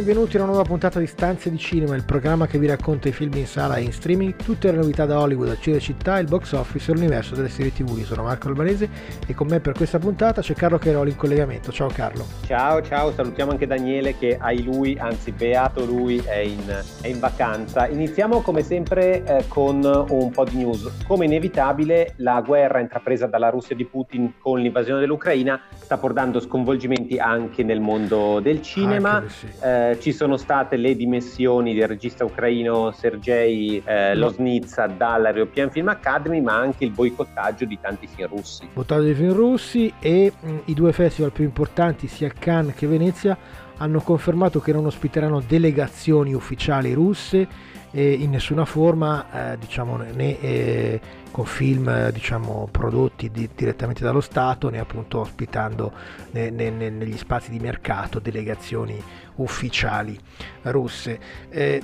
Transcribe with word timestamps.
Benvenuti 0.00 0.38
a 0.38 0.40
una 0.40 0.52
nuova 0.52 0.66
puntata 0.66 0.98
di 0.98 1.06
Stanze 1.06 1.50
di 1.50 1.58
Cinema, 1.58 1.94
il 1.94 2.06
programma 2.06 2.46
che 2.46 2.58
vi 2.58 2.66
racconta 2.66 3.08
i 3.08 3.12
film 3.12 3.34
in 3.34 3.46
sala 3.46 3.76
e 3.76 3.82
in 3.82 3.92
streaming, 3.92 4.34
tutte 4.34 4.70
le 4.70 4.78
novità 4.78 5.04
da 5.04 5.20
Hollywood, 5.20 5.50
a 5.50 5.58
Cinecittà, 5.60 6.18
il 6.18 6.26
box 6.26 6.52
office 6.52 6.90
e 6.90 6.94
l'universo 6.94 7.34
delle 7.34 7.50
serie 7.50 7.70
TV. 7.70 7.98
Io 7.98 8.06
sono 8.06 8.22
Marco 8.22 8.48
Albanese 8.48 8.88
e 9.26 9.34
con 9.34 9.48
me 9.48 9.60
per 9.60 9.74
questa 9.74 9.98
puntata 9.98 10.40
c'è 10.40 10.54
Carlo 10.54 10.78
Cheroli 10.78 11.10
in 11.10 11.16
collegamento. 11.16 11.70
Ciao 11.70 11.88
Carlo. 11.88 12.24
Ciao, 12.46 12.80
ciao, 12.80 13.12
salutiamo 13.12 13.50
anche 13.50 13.66
Daniele 13.66 14.16
che 14.16 14.38
ai 14.40 14.62
lui, 14.62 14.96
anzi 14.98 15.32
beato 15.32 15.84
lui, 15.84 16.16
è 16.16 16.38
in, 16.38 16.82
è 17.02 17.06
in 17.06 17.18
vacanza. 17.18 17.86
Iniziamo 17.86 18.40
come 18.40 18.62
sempre 18.62 19.22
eh, 19.22 19.44
con 19.48 19.84
un 19.84 20.30
po' 20.30 20.44
di 20.44 20.56
news. 20.56 20.90
Come 21.06 21.26
inevitabile, 21.26 22.14
la 22.16 22.40
guerra 22.40 22.80
intrapresa 22.80 23.26
dalla 23.26 23.50
Russia 23.50 23.76
di 23.76 23.84
Putin 23.84 24.32
con 24.38 24.60
l'invasione 24.60 25.00
dell'Ucraina 25.00 25.60
sta 25.76 25.98
portando 25.98 26.40
sconvolgimenti 26.40 27.18
anche 27.18 27.62
nel 27.62 27.80
mondo 27.80 28.40
del 28.40 28.62
cinema. 28.62 29.22
Sì. 29.26 29.46
Eh, 29.62 29.89
eh, 29.90 30.00
ci 30.00 30.12
sono 30.12 30.36
state 30.36 30.76
le 30.76 30.94
dimissioni 30.96 31.74
del 31.74 31.88
regista 31.88 32.24
ucraino 32.24 32.92
Sergei 32.92 33.82
eh, 33.84 34.14
Losnitsa 34.14 34.86
dalla 34.86 35.28
European 35.28 35.70
Film 35.70 35.88
Academy, 35.88 36.40
ma 36.40 36.56
anche 36.56 36.84
il 36.84 36.90
boicottaggio 36.90 37.64
di 37.64 37.78
tanti 37.80 38.06
film 38.06 38.28
russi. 38.28 38.64
Boicottaggio 38.72 39.02
di 39.02 39.14
film 39.14 39.32
russi 39.32 39.92
e 40.00 40.32
mh, 40.38 40.56
i 40.66 40.74
due 40.74 40.92
festival 40.92 41.32
più 41.32 41.44
importanti, 41.44 42.06
sia 42.06 42.30
Cannes 42.36 42.74
che 42.74 42.86
Venezia, 42.86 43.36
hanno 43.78 44.00
confermato 44.00 44.60
che 44.60 44.72
non 44.72 44.86
ospiteranno 44.86 45.42
delegazioni 45.46 46.34
ufficiali 46.34 46.92
russe 46.92 47.48
eh, 47.92 48.12
in 48.12 48.30
nessuna 48.30 48.64
forma, 48.64 49.52
eh, 49.52 49.58
diciamo, 49.58 49.96
né 49.96 50.40
eh, 50.40 51.00
con 51.30 51.44
film 51.44 52.10
diciamo, 52.10 52.68
prodotti 52.70 53.30
di, 53.30 53.48
direttamente 53.54 54.02
dallo 54.02 54.20
Stato, 54.20 54.68
né 54.68 54.78
appunto 54.78 55.20
ospitando 55.20 55.92
ne, 56.32 56.50
ne, 56.50 56.70
ne, 56.70 56.90
negli 56.90 57.16
spazi 57.16 57.50
di 57.50 57.58
mercato 57.58 58.18
delegazioni 58.18 59.00
ufficiali 59.36 60.18
russe. 60.62 61.18
Eh, 61.48 61.82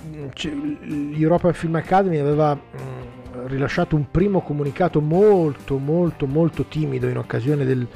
L'European 0.82 1.54
Film 1.54 1.76
Academy 1.76 2.18
aveva 2.18 2.54
mh, 2.54 2.58
mm, 2.58 3.46
rilasciato 3.46 3.96
un 3.96 4.10
primo 4.10 4.40
comunicato 4.40 5.00
molto 5.00 5.78
molto 5.78 6.26
molto 6.26 6.64
timido 6.64 7.08
in 7.08 7.18
occasione 7.18 7.64
del, 7.64 7.86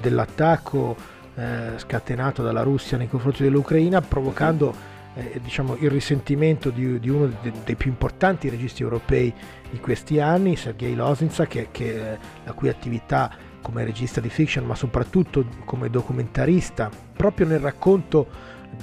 dell'attacco 0.00 0.96
eh, 1.34 1.72
scatenato 1.76 2.42
dalla 2.42 2.62
Russia 2.62 2.96
nei 2.96 3.08
confronti 3.08 3.42
dell'Ucraina, 3.42 4.00
provocando 4.00 4.98
eh, 5.14 5.40
diciamo, 5.42 5.76
il 5.76 5.90
risentimento 5.90 6.70
di, 6.70 6.98
di 7.00 7.08
uno 7.08 7.26
dei, 7.42 7.52
dei, 7.64 7.74
più 7.74 7.90
importanti 7.90 8.48
registi 8.48 8.82
europei 8.82 9.32
di 9.70 9.78
questi 9.78 10.20
anni, 10.20 10.56
Sergei 10.56 10.94
Losinza, 10.94 11.46
che, 11.46 11.68
che, 11.70 12.18
la 12.44 12.52
cui 12.52 12.68
attività 12.68 13.30
come 13.60 13.84
regista 13.84 14.20
di 14.20 14.28
fiction, 14.28 14.64
ma 14.64 14.74
soprattutto 14.74 15.44
come 15.64 15.90
documentarista, 15.90 16.90
proprio 17.16 17.46
nel 17.46 17.60
racconto 17.60 18.26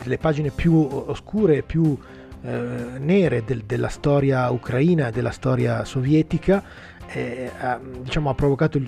delle 0.03 0.17
pagine 0.17 0.50
più 0.52 0.75
oscure, 0.75 1.64
più 1.64 1.98
eh, 2.42 3.00
nere 3.00 3.44
del, 3.44 3.64
della 3.64 3.89
storia 3.89 4.50
ucraina, 4.50 5.09
della 5.09 5.31
storia 5.31 5.83
sovietica, 5.86 6.64
eh, 7.09 7.52
ha, 7.58 7.80
diciamo, 8.02 8.30
ha 8.30 8.33
provocato 8.33 8.80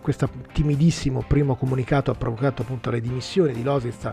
questo 0.00 0.28
timidissimo 0.52 1.24
primo 1.26 1.54
comunicato, 1.54 2.10
ha 2.10 2.14
provocato 2.14 2.62
appunto 2.62 2.90
le 2.90 3.00
dimissioni 3.00 3.52
di 3.52 3.62
Lositz 3.62 4.12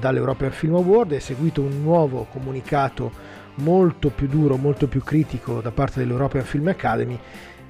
dall'European 0.00 0.50
Film 0.50 0.74
Award, 0.74 1.12
è 1.12 1.18
seguito 1.18 1.62
un 1.62 1.82
nuovo 1.82 2.26
comunicato 2.30 3.10
molto 3.56 4.10
più 4.10 4.26
duro, 4.26 4.56
molto 4.56 4.86
più 4.88 5.02
critico 5.02 5.60
da 5.60 5.70
parte 5.70 6.00
dell'European 6.00 6.44
Film 6.44 6.68
Academy 6.68 7.18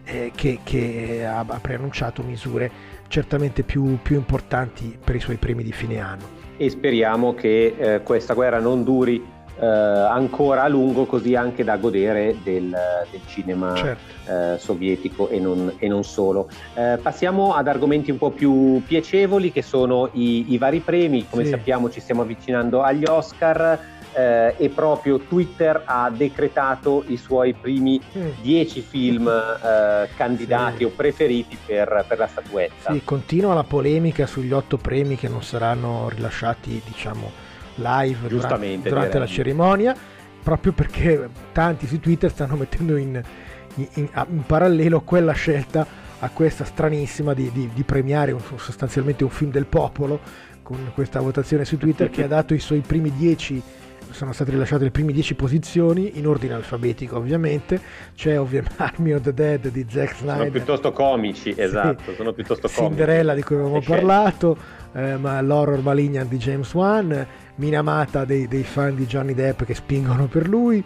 eh, 0.04 0.32
che, 0.34 0.60
che, 0.62 1.24
ha, 1.26 1.44
preannunciato 1.60 2.22
misure 2.22 2.70
certamente 3.08 3.62
più, 3.62 3.98
più 4.02 4.16
importanti 4.16 4.98
per 5.02 5.14
i 5.14 5.20
suoi 5.20 5.36
premi 5.36 5.62
di 5.62 5.72
fine 5.72 6.00
anno. 6.00 6.36
E 6.56 6.70
speriamo 6.70 7.34
che 7.34 7.74
eh, 7.78 8.02
questa 8.02 8.34
guerra 8.34 8.58
non 8.58 8.82
duri 8.82 9.36
eh, 9.60 9.66
ancora 9.66 10.62
a 10.62 10.68
lungo 10.68 11.04
così 11.06 11.34
anche 11.34 11.64
da 11.64 11.76
godere 11.76 12.36
del, 12.42 12.76
del 13.10 13.20
cinema 13.26 13.74
certo. 13.74 14.30
eh, 14.30 14.58
sovietico 14.58 15.28
e 15.28 15.38
non, 15.38 15.74
e 15.78 15.88
non 15.88 16.04
solo. 16.04 16.48
Eh, 16.74 16.98
passiamo 17.02 17.54
ad 17.54 17.68
argomenti 17.68 18.10
un 18.10 18.18
po' 18.18 18.30
più 18.30 18.82
piacevoli 18.86 19.52
che 19.52 19.62
sono 19.62 20.10
i, 20.12 20.52
i 20.52 20.58
vari 20.58 20.80
premi, 20.80 21.26
come 21.28 21.44
sì. 21.44 21.50
sappiamo 21.50 21.90
ci 21.90 22.00
stiamo 22.00 22.22
avvicinando 22.22 22.82
agli 22.82 23.04
Oscar 23.04 23.96
eh, 24.12 24.54
e 24.56 24.68
proprio 24.68 25.18
Twitter 25.18 25.82
ha 25.84 26.10
decretato 26.10 27.04
i 27.08 27.16
suoi 27.16 27.54
primi 27.54 28.00
mm. 28.16 28.28
dieci 28.40 28.80
film 28.80 29.28
eh, 29.28 30.08
candidati 30.16 30.78
sì. 30.78 30.84
o 30.84 30.90
preferiti 30.90 31.58
per, 31.64 32.04
per, 32.06 32.18
la 32.18 32.26
statuetta. 32.26 32.92
Sì, 32.92 33.02
continua 33.04 33.54
la 33.54 33.64
polemica 33.64 34.26
sugli 34.26 34.52
otto 34.52 34.76
premi 34.76 35.16
che 35.16 35.28
non 35.28 35.42
saranno 35.42 36.08
rilasciati, 36.08 36.80
diciamo, 36.84 37.46
live 37.78 38.28
durante, 38.28 38.88
durante 38.88 39.18
la 39.18 39.26
cerimonia, 39.26 39.96
proprio 40.42 40.72
perché 40.72 41.28
tanti 41.52 41.86
su 41.86 41.98
Twitter 42.00 42.30
stanno 42.30 42.56
mettendo 42.56 42.96
in, 42.96 43.20
in, 43.76 43.88
in, 43.94 44.08
in 44.30 44.42
parallelo 44.44 45.00
quella 45.00 45.32
scelta 45.32 45.86
a 46.20 46.30
questa 46.30 46.64
stranissima 46.64 47.32
di, 47.32 47.50
di, 47.52 47.70
di 47.72 47.82
premiare 47.84 48.32
un, 48.32 48.40
sostanzialmente 48.56 49.24
un 49.24 49.30
film 49.30 49.50
del 49.50 49.66
popolo 49.66 50.20
con 50.62 50.90
questa 50.92 51.20
votazione 51.20 51.64
su 51.64 51.78
Twitter 51.78 52.10
che 52.10 52.24
ha 52.24 52.28
dato 52.28 52.54
i 52.54 52.58
suoi 52.58 52.80
primi 52.80 53.12
dieci 53.12 53.62
sono 54.10 54.32
state 54.32 54.50
rilasciate 54.50 54.84
le 54.84 54.90
prime 54.90 55.12
10 55.12 55.34
posizioni 55.34 56.18
in 56.18 56.26
ordine 56.26 56.54
alfabetico 56.54 57.16
ovviamente. 57.16 57.80
C'è 58.14 58.38
ovviamente 58.38 58.74
Army 58.82 59.12
of 59.12 59.22
the 59.22 59.34
Dead 59.34 59.68
di 59.68 59.86
Zack 59.88 60.16
Snyder. 60.16 60.38
sono 60.38 60.50
piuttosto 60.50 60.92
comici 60.92 61.54
esatto 61.56 62.14
sono 62.14 62.32
piuttosto 62.32 62.68
comici. 62.68 62.96
Cinderella 62.96 63.34
di 63.34 63.42
cui 63.42 63.56
avevamo 63.56 63.80
parlato 63.80 64.56
eh, 64.92 65.16
ma 65.16 65.40
l'horror 65.40 65.80
Malignant 65.82 66.28
di 66.28 66.36
James 66.38 66.72
Wan 66.74 67.26
Minamata 67.56 68.24
dei, 68.24 68.48
dei 68.48 68.62
fan 68.62 68.94
di 68.94 69.06
Johnny 69.06 69.34
Depp 69.34 69.62
che 69.64 69.74
spingono 69.74 70.26
per 70.26 70.48
lui 70.48 70.82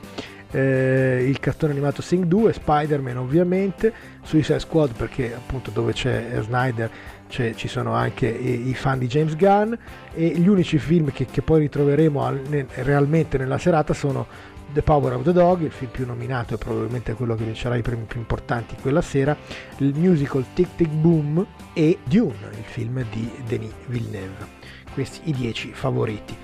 eh, 0.53 1.25
il 1.27 1.41
cartone 1.41 1.73
animato 1.73 2.03
Sing 2.03 2.25
2 2.25 2.53
Spider-Man 2.53 3.17
ovviamente 3.17 3.93
Suicide 4.23 4.61
Squad 4.61 4.93
perché 4.95 5.35
appunto 5.35 5.71
dove 5.71 5.93
c'è 5.93 6.39
Snyder 6.41 6.91
cioè, 7.33 7.55
ci 7.55 7.67
sono 7.67 7.95
anche 7.95 8.27
i, 8.29 8.69
i, 8.69 8.75
fan 8.75 8.99
di 8.99 9.07
James 9.07 9.35
Gunn 9.37 9.73
e 10.13 10.27
gli 10.37 10.47
unici 10.47 10.79
film 10.79 11.11
che, 11.11 11.25
che 11.25 11.41
poi 11.41 11.61
ritroveremo 11.61 12.23
al, 12.23 12.43
ne, 12.47 12.67
realmente 12.75 13.39
nella 13.39 13.57
serata 13.57 13.95
sono 13.95 14.27
The 14.71 14.83
Power 14.83 15.15
of 15.15 15.23
the 15.23 15.33
Dog, 15.33 15.63
il 15.63 15.71
film 15.71 15.91
più 15.91 16.05
nominato 16.05 16.53
e 16.53 16.59
probabilmente 16.59 17.15
quello 17.15 17.35
che 17.35 17.45
vincerà 17.45 17.77
i 17.77 17.81
premi 17.81 18.05
più 18.07 18.21
importanti 18.21 18.77
quella 18.83 19.01
sera, 19.01 19.35
il 19.79 19.95
musical 19.95 20.45
Tic 20.53 20.77
Tic 20.77 20.91
Boom 20.91 21.47
e 21.73 21.99
Dune, 22.05 22.51
il 22.51 22.65
film 22.65 23.03
di 23.11 23.31
Denis 23.47 23.73
Villeneuve. 23.87 24.61
Questi 24.93 25.31
i 25.31 25.33
dieci 25.33 25.73
favoriti. 25.73 26.37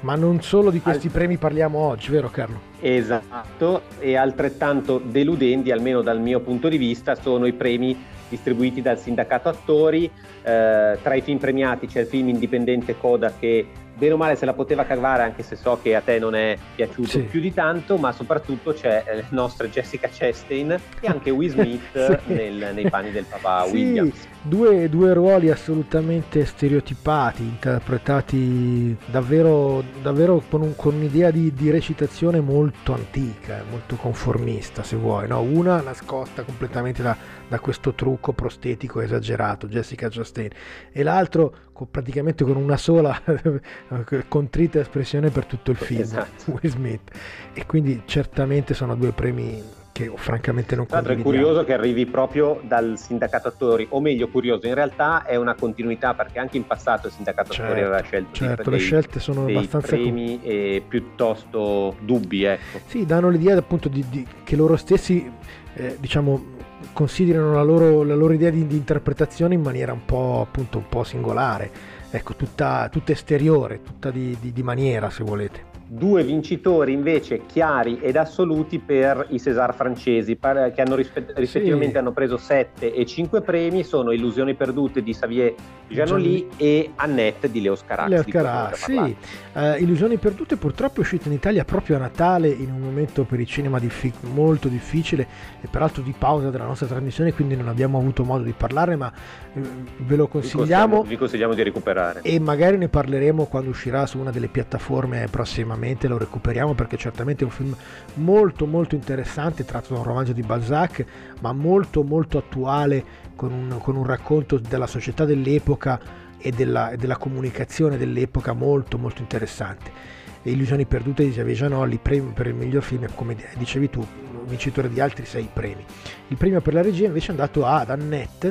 Ma 0.00 0.16
non 0.16 0.42
solo 0.42 0.70
di 0.70 0.80
questi 0.80 1.06
Al... 1.06 1.12
premi 1.12 1.36
parliamo 1.36 1.78
oggi, 1.78 2.10
vero 2.10 2.30
Carlo? 2.30 2.60
Esatto, 2.80 3.82
e 4.00 4.16
altrettanto 4.16 4.98
deludenti, 4.98 5.70
almeno 5.70 6.02
dal 6.02 6.20
mio 6.20 6.40
punto 6.40 6.68
di 6.68 6.78
vista, 6.78 7.14
sono 7.14 7.46
i 7.46 7.52
premi 7.52 8.14
distribuiti 8.28 8.82
dal 8.82 8.98
sindacato 8.98 9.48
attori. 9.48 10.04
Eh, 10.04 10.98
tra 11.02 11.14
i 11.14 11.20
film 11.20 11.38
premiati 11.38 11.86
c'è 11.86 12.00
il 12.00 12.06
film 12.06 12.28
indipendente 12.28 12.96
Coda 12.98 13.32
che 13.38 13.66
bene 13.96 14.12
o 14.12 14.16
male 14.16 14.36
se 14.36 14.44
la 14.44 14.52
poteva 14.52 14.84
cavare 14.84 15.22
anche 15.22 15.42
se 15.42 15.56
so 15.56 15.78
che 15.82 15.94
a 15.94 16.00
te 16.02 16.18
non 16.18 16.34
è 16.34 16.56
piaciuto 16.74 17.08
sì. 17.08 17.20
più 17.22 17.40
di 17.40 17.52
tanto, 17.52 17.96
ma 17.96 18.12
soprattutto 18.12 18.72
c'è 18.72 19.02
la 19.06 19.24
nostra 19.30 19.66
Jessica 19.68 20.08
Chastain 20.10 20.78
e 21.00 21.06
anche 21.06 21.30
Will 21.30 21.50
Smith 21.50 22.20
sì. 22.26 22.32
nel, 22.32 22.70
nei 22.74 22.88
panni 22.90 23.10
del 23.10 23.24
papà 23.24 23.66
sì. 23.66 23.72
Williams. 23.72 24.28
Due, 24.48 24.88
due, 24.88 25.12
ruoli 25.12 25.50
assolutamente 25.50 26.44
stereotipati, 26.44 27.42
interpretati 27.42 28.96
davvero, 29.06 29.82
davvero 30.00 30.40
con, 30.48 30.62
un, 30.62 30.76
con, 30.76 30.94
un'idea 30.94 31.32
di, 31.32 31.52
di, 31.52 31.68
recitazione 31.70 32.40
molto 32.40 32.94
antica, 32.94 33.64
molto 33.68 33.96
conformista 33.96 34.84
se 34.84 34.94
vuoi. 34.94 35.26
No? 35.26 35.40
Una 35.40 35.80
nascosta 35.80 36.44
completamente 36.44 37.02
da, 37.02 37.16
da, 37.48 37.58
questo 37.58 37.94
trucco 37.94 38.32
prostetico 38.34 39.00
esagerato, 39.00 39.66
Jessica 39.66 40.08
Chastain, 40.08 40.50
e 40.92 41.02
l'altro 41.02 41.52
con, 41.72 41.90
praticamente 41.90 42.44
con 42.44 42.54
una 42.54 42.76
sola 42.76 43.20
contrita 44.28 44.78
espressione 44.78 45.30
per 45.30 45.46
tutto 45.46 45.72
il 45.72 45.76
film, 45.76 46.02
esatto. 46.02 46.52
Will 46.52 46.70
Smith. 46.70 47.10
E 47.52 47.66
quindi 47.66 48.02
certamente 48.04 48.74
sono 48.74 48.94
due 48.94 49.10
premi 49.10 49.84
che 49.96 50.12
francamente 50.14 50.76
non 50.76 50.86
l'altro 50.90 51.14
è 51.14 51.16
curioso 51.16 51.64
che 51.64 51.72
arrivi 51.72 52.04
proprio 52.04 52.60
dal 52.62 52.98
sindacato 52.98 53.48
attori, 53.48 53.86
o 53.88 54.00
meglio 54.02 54.28
curioso, 54.28 54.66
in 54.66 54.74
realtà 54.74 55.24
è 55.24 55.36
una 55.36 55.54
continuità 55.54 56.12
perché 56.12 56.38
anche 56.38 56.58
in 56.58 56.66
passato 56.66 57.06
il 57.06 57.14
sindacato 57.14 57.54
certo, 57.54 57.62
attori 57.72 57.80
aveva 57.86 58.02
scelto 58.02 58.34
certo, 58.34 58.68
dei, 58.68 58.78
le 58.78 58.84
scelte 58.84 59.20
sono 59.20 59.46
abbastanza 59.46 59.96
premi 59.96 60.38
com- 60.38 60.50
e 60.50 60.82
piuttosto 60.86 61.96
dubbi, 62.00 62.44
ecco. 62.44 62.80
Sì, 62.84 63.06
danno 63.06 63.30
l'idea 63.30 63.56
appunto 63.56 63.88
di, 63.88 64.04
di, 64.10 64.26
che 64.44 64.54
loro 64.54 64.76
stessi 64.76 65.32
eh, 65.72 65.96
diciamo 65.98 66.54
considerano 66.92 67.54
la 67.54 67.62
loro, 67.62 68.02
la 68.02 68.14
loro 68.14 68.34
idea 68.34 68.50
di, 68.50 68.66
di, 68.66 68.76
interpretazione 68.76 69.54
in 69.54 69.62
maniera 69.62 69.94
un 69.94 70.04
po', 70.04 70.42
appunto, 70.42 70.76
un 70.76 70.88
po 70.90 71.04
singolare, 71.04 71.70
ecco, 72.10 72.34
tutta, 72.34 72.90
tutta 72.90 73.12
esteriore, 73.12 73.80
tutta 73.82 74.10
di, 74.10 74.36
di 74.38 74.62
maniera 74.62 75.08
se 75.08 75.24
volete 75.24 75.65
due 75.88 76.24
vincitori 76.24 76.92
invece 76.92 77.42
chiari 77.46 78.00
ed 78.00 78.16
assoluti 78.16 78.80
per 78.80 79.26
i 79.30 79.38
César 79.38 79.72
francesi 79.72 80.36
che 80.36 80.80
hanno 80.80 80.96
rispe- 80.96 81.32
rispettivamente 81.36 81.92
sì. 81.92 81.98
hanno 81.98 82.12
preso 82.12 82.36
7 82.36 82.92
e 82.92 83.06
5 83.06 83.40
premi 83.42 83.84
sono 83.84 84.10
Illusioni 84.10 84.54
perdute 84.54 85.02
di 85.02 85.12
Xavier 85.12 85.54
Giannoli 85.88 86.48
e 86.56 86.90
Annette 86.96 87.50
di 87.50 87.60
Leo 87.60 87.76
Scarà 87.76 88.08
Leo 88.08 88.24
Scarà, 88.24 88.72
sì. 88.74 88.96
Uh, 88.96 89.80
Illusioni 89.80 90.16
perdute 90.16 90.56
purtroppo 90.56 90.96
è 90.96 91.00
uscita 91.00 91.28
in 91.28 91.34
Italia 91.34 91.64
proprio 91.64 91.96
a 91.96 91.98
Natale 92.00 92.48
in 92.48 92.72
un 92.72 92.80
momento 92.80 93.22
per 93.22 93.38
il 93.38 93.46
cinema 93.46 93.78
diffi- 93.78 94.12
molto 94.32 94.66
difficile 94.66 95.26
e 95.60 95.68
peraltro 95.68 96.02
di 96.02 96.14
pausa 96.18 96.50
della 96.50 96.64
nostra 96.64 96.88
trasmissione 96.88 97.32
quindi 97.32 97.54
non 97.54 97.68
abbiamo 97.68 97.98
avuto 97.98 98.24
modo 98.24 98.42
di 98.42 98.54
parlarne 98.56 98.96
ma 98.96 99.12
uh, 99.52 99.60
ve 99.98 100.16
lo 100.16 100.26
consigliamo 100.26 101.04
vi 101.04 101.16
consigliamo 101.16 101.54
di 101.54 101.62
recuperare 101.62 102.22
e 102.22 102.40
magari 102.40 102.76
ne 102.76 102.88
parleremo 102.88 103.44
quando 103.44 103.70
uscirà 103.70 104.06
su 104.06 104.18
una 104.18 104.32
delle 104.32 104.48
piattaforme 104.48 105.28
prossima 105.30 105.75
prossimamente 105.76 106.08
lo 106.08 106.18
recuperiamo 106.18 106.74
perché 106.74 106.96
certamente 106.96 107.42
è 107.42 107.46
un 107.46 107.52
film 107.52 107.76
molto 108.14 108.66
molto 108.66 108.94
interessante 108.94 109.64
tratto 109.64 109.92
da 109.92 110.00
un 110.00 110.06
romanzo 110.06 110.32
di 110.32 110.42
Balzac 110.42 111.04
ma 111.40 111.52
molto 111.52 112.02
molto 112.02 112.38
attuale 112.38 113.04
con 113.36 113.52
un, 113.52 113.78
con 113.80 113.96
un 113.96 114.04
racconto 114.04 114.58
della 114.58 114.86
società 114.86 115.24
dell'epoca 115.24 116.00
e 116.38 116.50
della, 116.50 116.90
e 116.90 116.96
della, 116.96 117.16
comunicazione 117.16 117.98
dell'epoca 117.98 118.52
molto 118.52 118.98
molto 118.98 119.20
interessante. 119.20 120.14
Le 120.42 120.50
illusioni 120.52 120.86
perdute 120.86 121.24
di 121.24 121.30
Xavier 121.30 121.56
Gianolli 121.56 121.98
premio 121.98 122.32
per 122.32 122.46
il 122.46 122.54
miglior 122.54 122.82
film 122.82 123.06
come 123.14 123.36
dicevi 123.56 123.90
tu 123.90 124.06
vincitore 124.46 124.88
di 124.88 125.00
altri 125.00 125.26
sei 125.26 125.48
premi. 125.52 125.84
Il 126.28 126.36
premio 126.36 126.60
per 126.60 126.72
la 126.72 126.82
regia 126.82 127.06
invece 127.06 127.28
è 127.28 127.30
andato 127.30 127.66
ad 127.66 127.90
Annette 127.90 128.50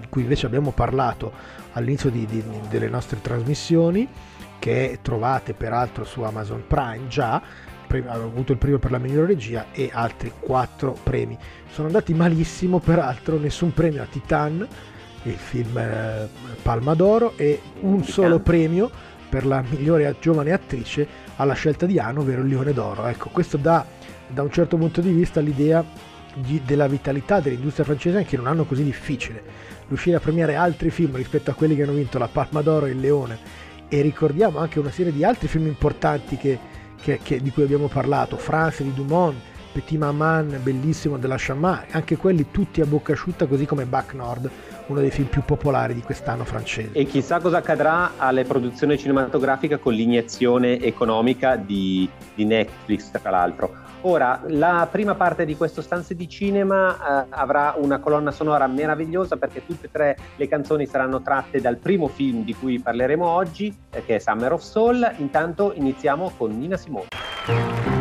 di 0.00 0.06
cui 0.08 0.22
invece 0.22 0.46
abbiamo 0.46 0.72
parlato 0.72 1.32
all'inizio 1.72 2.10
di, 2.10 2.26
di, 2.26 2.42
delle 2.68 2.88
nostre 2.88 3.20
trasmissioni 3.20 4.08
che 4.58 4.98
trovate 5.02 5.54
peraltro 5.54 6.04
su 6.04 6.22
Amazon 6.22 6.64
Prime 6.66 7.08
già, 7.08 7.42
ha 8.04 8.12
avuto 8.12 8.52
il 8.52 8.58
premio 8.58 8.78
per 8.78 8.90
la 8.90 8.98
migliore 8.98 9.28
regia 9.28 9.66
e 9.72 9.90
altri 9.92 10.32
quattro 10.38 10.96
premi. 11.02 11.38
Sono 11.70 11.86
andati 11.86 12.12
malissimo, 12.14 12.78
peraltro 12.78 13.38
nessun 13.38 13.72
premio 13.72 14.02
a 14.02 14.06
Titan, 14.06 14.66
il 15.22 15.36
film 15.36 15.76
eh, 15.78 16.28
Palma 16.62 16.94
d'Oro, 16.94 17.34
e 17.36 17.60
un 17.80 18.04
solo 18.04 18.40
premio 18.40 18.90
per 19.28 19.46
la 19.46 19.62
migliore 19.68 20.14
giovane 20.20 20.52
attrice 20.52 21.06
alla 21.36 21.54
scelta 21.54 21.86
di 21.86 21.98
anno, 21.98 22.20
ovvero 22.20 22.42
il 22.42 22.48
Leone 22.48 22.72
d'Oro. 22.72 23.06
Ecco, 23.06 23.28
questo 23.30 23.56
dà 23.56 23.84
da 24.28 24.42
un 24.42 24.50
certo 24.50 24.76
punto 24.76 25.00
di 25.00 25.12
vista 25.12 25.40
l'idea 25.40 25.84
di, 26.34 26.60
della 26.64 26.86
vitalità 26.86 27.40
dell'industria 27.40 27.84
francese 27.84 28.18
anche 28.18 28.34
in 28.34 28.42
un 28.42 28.48
anno 28.48 28.64
così 28.64 28.82
difficile. 28.82 29.42
Riuscire 29.88 30.16
a 30.16 30.20
premiare 30.20 30.54
altri 30.54 30.90
film 30.90 31.14
rispetto 31.14 31.50
a 31.50 31.54
quelli 31.54 31.76
che 31.76 31.82
hanno 31.82 31.92
vinto 31.92 32.18
la 32.18 32.28
Palma 32.28 32.60
d'Oro 32.60 32.86
e 32.86 32.90
il 32.90 33.00
Leone 33.00 33.64
e 33.88 34.00
ricordiamo 34.00 34.58
anche 34.58 34.78
una 34.78 34.90
serie 34.90 35.12
di 35.12 35.24
altri 35.24 35.48
film 35.48 35.66
importanti 35.66 36.36
che, 36.36 36.58
che, 37.00 37.20
che, 37.22 37.40
di 37.40 37.50
cui 37.50 37.62
abbiamo 37.62 37.88
parlato, 37.88 38.36
France 38.36 38.82
di 38.82 38.92
Dumont, 38.92 39.36
Petit 39.72 39.98
Maman, 39.98 40.58
bellissimo 40.62 41.18
della 41.18 41.36
Chamat, 41.36 41.94
anche 41.94 42.16
quelli 42.16 42.46
tutti 42.50 42.80
a 42.80 42.86
bocca 42.86 43.12
asciutta 43.12 43.46
così 43.46 43.66
come 43.66 43.84
Back 43.84 44.14
Nord, 44.14 44.50
uno 44.86 45.00
dei 45.00 45.10
film 45.10 45.28
più 45.28 45.42
popolari 45.44 45.92
di 45.92 46.00
quest'anno 46.00 46.44
francese. 46.44 46.92
E 46.92 47.04
chissà 47.04 47.40
cosa 47.40 47.58
accadrà 47.58 48.12
alle 48.16 48.44
produzioni 48.44 48.96
cinematografiche 48.96 49.78
con 49.78 49.92
l'iniezione 49.92 50.80
economica 50.80 51.56
di, 51.56 52.08
di 52.34 52.44
Netflix, 52.46 53.10
tra 53.10 53.30
l'altro. 53.30 53.85
Ora, 54.02 54.42
la 54.46 54.86
prima 54.90 55.14
parte 55.14 55.44
di 55.44 55.56
questo 55.56 55.82
Stanze 55.82 56.14
di 56.14 56.28
Cinema 56.28 57.24
eh, 57.24 57.26
avrà 57.30 57.74
una 57.76 57.98
colonna 57.98 58.30
sonora 58.30 58.66
meravigliosa 58.66 59.36
perché 59.36 59.64
tutte 59.66 59.86
e 59.86 59.90
tre 59.90 60.16
le 60.36 60.48
canzoni 60.48 60.86
saranno 60.86 61.22
tratte 61.22 61.60
dal 61.60 61.76
primo 61.76 62.06
film 62.06 62.44
di 62.44 62.54
cui 62.54 62.78
parleremo 62.78 63.26
oggi, 63.26 63.74
eh, 63.90 64.04
che 64.04 64.16
è 64.16 64.18
Summer 64.18 64.52
of 64.52 64.62
Soul. 64.62 65.14
Intanto 65.18 65.72
iniziamo 65.74 66.32
con 66.36 66.56
Nina 66.56 66.76
Simone. 66.76 67.95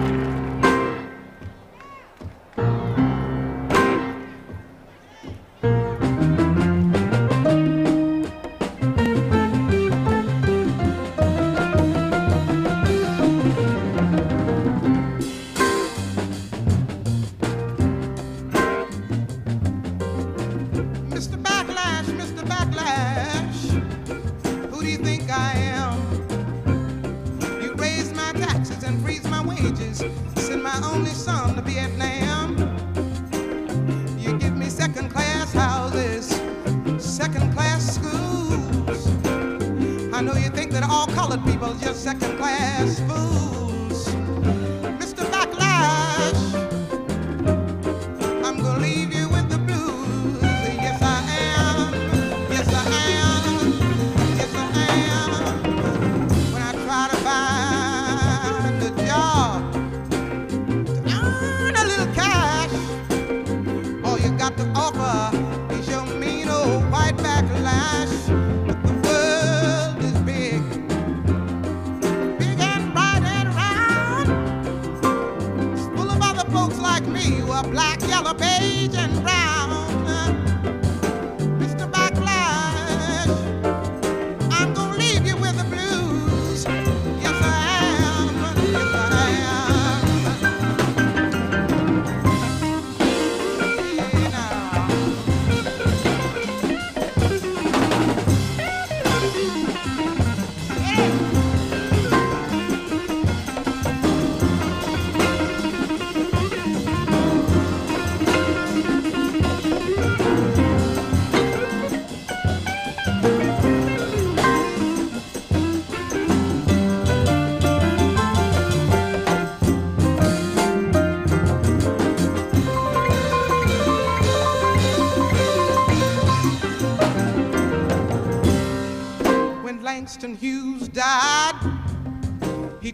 a 77.56 77.64
black 77.69 78.02
yellow 78.02 78.33
page 78.33 78.95
and 78.95 79.25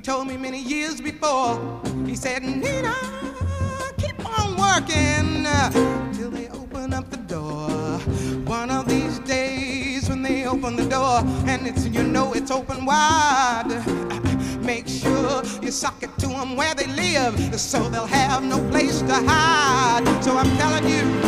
told 0.01 0.27
me 0.27 0.35
many 0.35 0.59
years 0.59 0.99
before. 0.99 1.59
He 2.07 2.15
said, 2.15 2.41
Nina, 2.41 2.95
keep 3.97 4.17
on 4.39 4.57
working 4.57 5.45
uh, 5.45 5.69
till 6.13 6.31
they 6.31 6.49
open 6.49 6.93
up 6.93 7.09
the 7.11 7.17
door. 7.17 7.69
One 8.45 8.71
of 8.71 8.87
these 8.87 9.19
days 9.19 10.09
when 10.09 10.23
they 10.23 10.45
open 10.47 10.75
the 10.75 10.85
door 10.85 11.19
and 11.45 11.67
it's 11.67 11.85
you 11.85 12.03
know 12.03 12.33
it's 12.33 12.49
open 12.49 12.85
wide. 12.85 13.69
Make 14.61 14.87
sure 14.87 15.43
you 15.61 15.71
sock 15.71 16.01
it 16.01 16.17
to 16.19 16.27
them 16.27 16.55
where 16.55 16.73
they 16.73 16.87
live 16.87 17.59
so 17.59 17.87
they'll 17.89 18.05
have 18.05 18.43
no 18.43 18.57
place 18.69 19.01
to 19.01 19.13
hide. 19.13 20.03
So 20.23 20.35
I'm 20.35 20.49
telling 20.57 20.87
you, 20.87 21.20